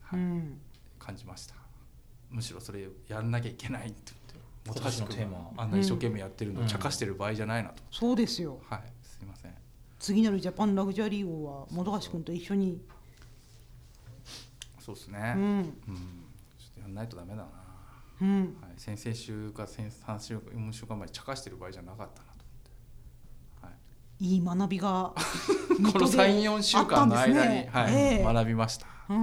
[0.00, 0.20] はい。
[0.20, 0.60] うん。
[0.98, 1.54] 感じました。
[2.30, 4.34] むしろそれやんなきゃいけないって言って
[4.66, 8.60] 今年のテーマあんな一生懸命やってるのを茶化してる場合じゃないなと、そうですよ。
[8.68, 8.82] はい。
[9.02, 9.54] すいません。
[9.98, 12.80] 次なるジャパンラグジュアリー号は本橋君と一緒に。
[14.78, 15.34] そうですね。
[15.36, 15.42] うん。
[15.42, 15.72] うん、ちょ
[16.70, 17.48] っとやんないとダメだな
[18.20, 18.56] うん。
[18.60, 22.40] はい、先々週か先3週4週間前に茶化してる場合じゃなかったなと
[24.20, 24.36] い。
[24.36, 27.94] い学びが この34週間の間に、はい。
[27.94, 28.22] ええ。
[28.24, 28.86] 学びました。
[29.08, 29.16] うん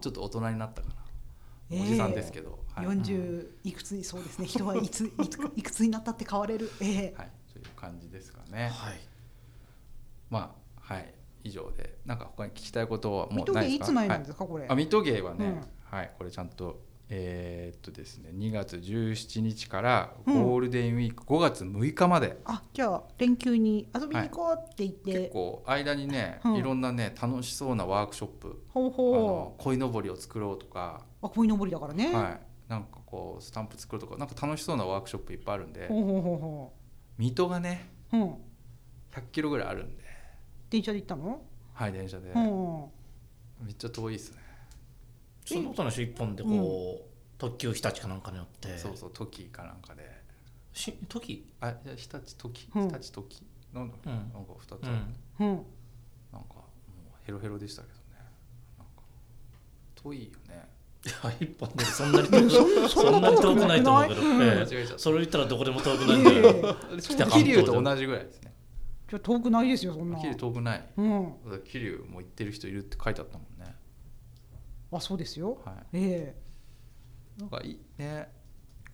[0.00, 2.84] ちょっと大人になったかな、おじさんですけど、はい。
[2.84, 4.46] 四十いくつにそうですね。
[4.46, 5.04] 人はいつ
[5.56, 6.70] いくつになったって変われる。
[6.80, 7.14] ええ。
[7.16, 8.68] はい、という感じですかね。
[8.68, 9.00] はい。
[10.30, 10.54] ま
[10.86, 11.14] あはい。
[11.42, 11.98] 以上で。
[12.04, 13.84] なんか他に聞きたいことはも水戸うないですか？
[13.84, 14.44] 芸いつ前なんはいですか？
[14.46, 14.66] これ。
[14.68, 15.64] あ水戸芸はね、うん。
[15.96, 16.12] はい。
[16.18, 16.82] これちゃんと
[17.16, 20.42] えーっとですね2月17日からうん。
[20.42, 26.54] ゴールデンウィーク5月6日まで、あじゃあ連休に遊びに行こうって言って、結構間にね、うん。
[26.56, 35.86] いろんなね楽しそうなワークショップほうあのほ鯉のぼりを作ろうとか、うあ鯉のぼりだからね、はい、なんかこうスタンプ作るとかなんか楽しそうなワークショップいっぱいあるんで。
[35.86, 36.72] ほうほうほうほ
[37.16, 38.22] 水戸がねううん。
[39.14, 40.02] 100キロぐらいあるんで、
[40.68, 41.40] 電車で行ったの、
[41.72, 42.84] はい、電車で、うん
[43.64, 44.38] めっちゃ遠いですね、
[45.44, 48.76] その話一本でこう、特急日立かなんかによって。
[48.78, 50.02] そうそうトキかなんかで。
[50.72, 51.46] し時？
[51.60, 53.42] あいや日立ト日立トキ
[53.72, 53.88] なん。
[53.88, 53.90] なん
[54.44, 54.86] か2つ
[55.40, 55.46] うん。
[55.46, 55.56] うん。
[56.32, 56.64] なんかも
[57.14, 58.00] うヘロヘロでしたけどね。
[58.78, 59.02] なんか
[59.94, 60.68] 遠いよね。
[61.04, 64.42] いや一本でそんなに遠く そんなに遠くないと思うけど、うん。
[64.42, 64.94] ええ。
[64.96, 68.54] それ言ったらどこでも遠くないんだえよ、え北関東桐生と同じぐらいですね。
[69.10, 70.18] じゃあ遠くないですよそんな。
[70.18, 70.88] 桐生遠くない。
[70.96, 71.34] うん。
[71.66, 73.76] 桐生も行ってる人いるって書いてあったもんね
[74.98, 75.58] あそうですよ。
[75.64, 75.74] はい。
[75.94, 76.34] え
[77.38, 77.40] え。
[77.40, 78.28] なんかいいね。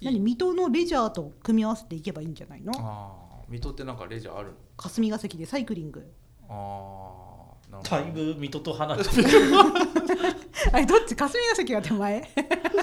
[0.01, 0.07] いい。
[0.07, 2.73] 何水戸のレジャーと組み合わせていけばいいんじゃないの？
[2.77, 4.55] ああ水戸ってなんかレジャーあるの？
[4.77, 6.11] 霞ヶ関でサイクリング。
[6.49, 7.35] あ
[7.73, 9.29] あだいぶ水戸と離れてる
[10.73, 11.15] あれどっち？
[11.15, 12.31] 霞ヶ関が手前？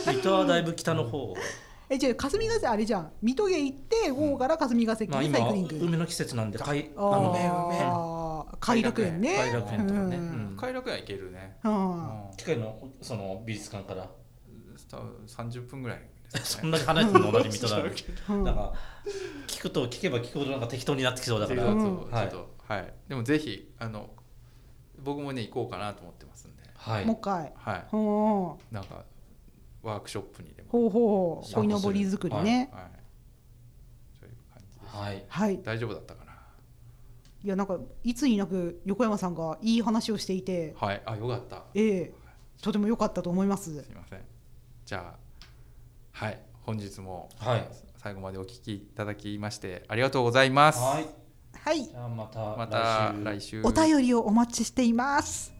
[0.08, 1.34] 水戸はだいぶ北の方、
[1.90, 3.12] えじゃあ霞ヶ関あれじゃん。
[3.22, 8.17] 水戸へ行って午後から霞ヶ関まあ今でサイクリング、梅の季節なんで海ああのー
[8.60, 9.38] 偕楽園ね。
[9.38, 10.54] 偕楽園とかね、ううん。
[10.56, 11.76] ん偕楽園行けるね、ううん。
[11.76, 14.10] ん近いのその美術館から？
[14.90, 16.00] 多分30分ぐらい
[16.34, 17.32] です そんなに離れてるの？
[17.32, 17.94] 同じ水戸なのに
[18.30, 18.44] うん。
[18.44, 18.74] なんか
[19.48, 21.72] 聞くと聞けば聞くほどなんか適当になってきそうだから、は
[22.24, 22.74] い。
[22.74, 22.94] はい。
[23.08, 24.10] でもぜひあの
[25.00, 26.64] 僕もね行こうかなと思ってますんで。
[26.76, 27.06] はい。
[27.06, 27.54] もう一回。
[27.56, 28.74] はい。
[28.74, 29.04] なんか
[29.84, 30.70] ワークショップにでも。
[30.70, 32.70] ほうほう鯉のぼり作りね。
[34.86, 35.24] はい。
[35.28, 35.62] はい。
[35.64, 36.27] 大丈夫だったかな？
[37.44, 41.02] いやなんかいつになく横山さんがいい話をしていてはい。
[41.06, 41.64] あよかった。
[41.74, 42.14] ええ
[42.62, 43.84] とても良かったと思います。
[43.84, 44.22] すいません。
[44.86, 45.20] じゃあ
[46.12, 46.40] はい。
[46.64, 47.68] 本日もはい。
[47.98, 50.80] 最後までお聞きいただきましてありがとうございます。
[50.80, 51.06] はい。
[51.60, 51.84] はい。
[51.84, 53.62] じゃあまたまた来週。
[53.62, 53.64] 来週。
[53.64, 55.57] お便りをお待ちしています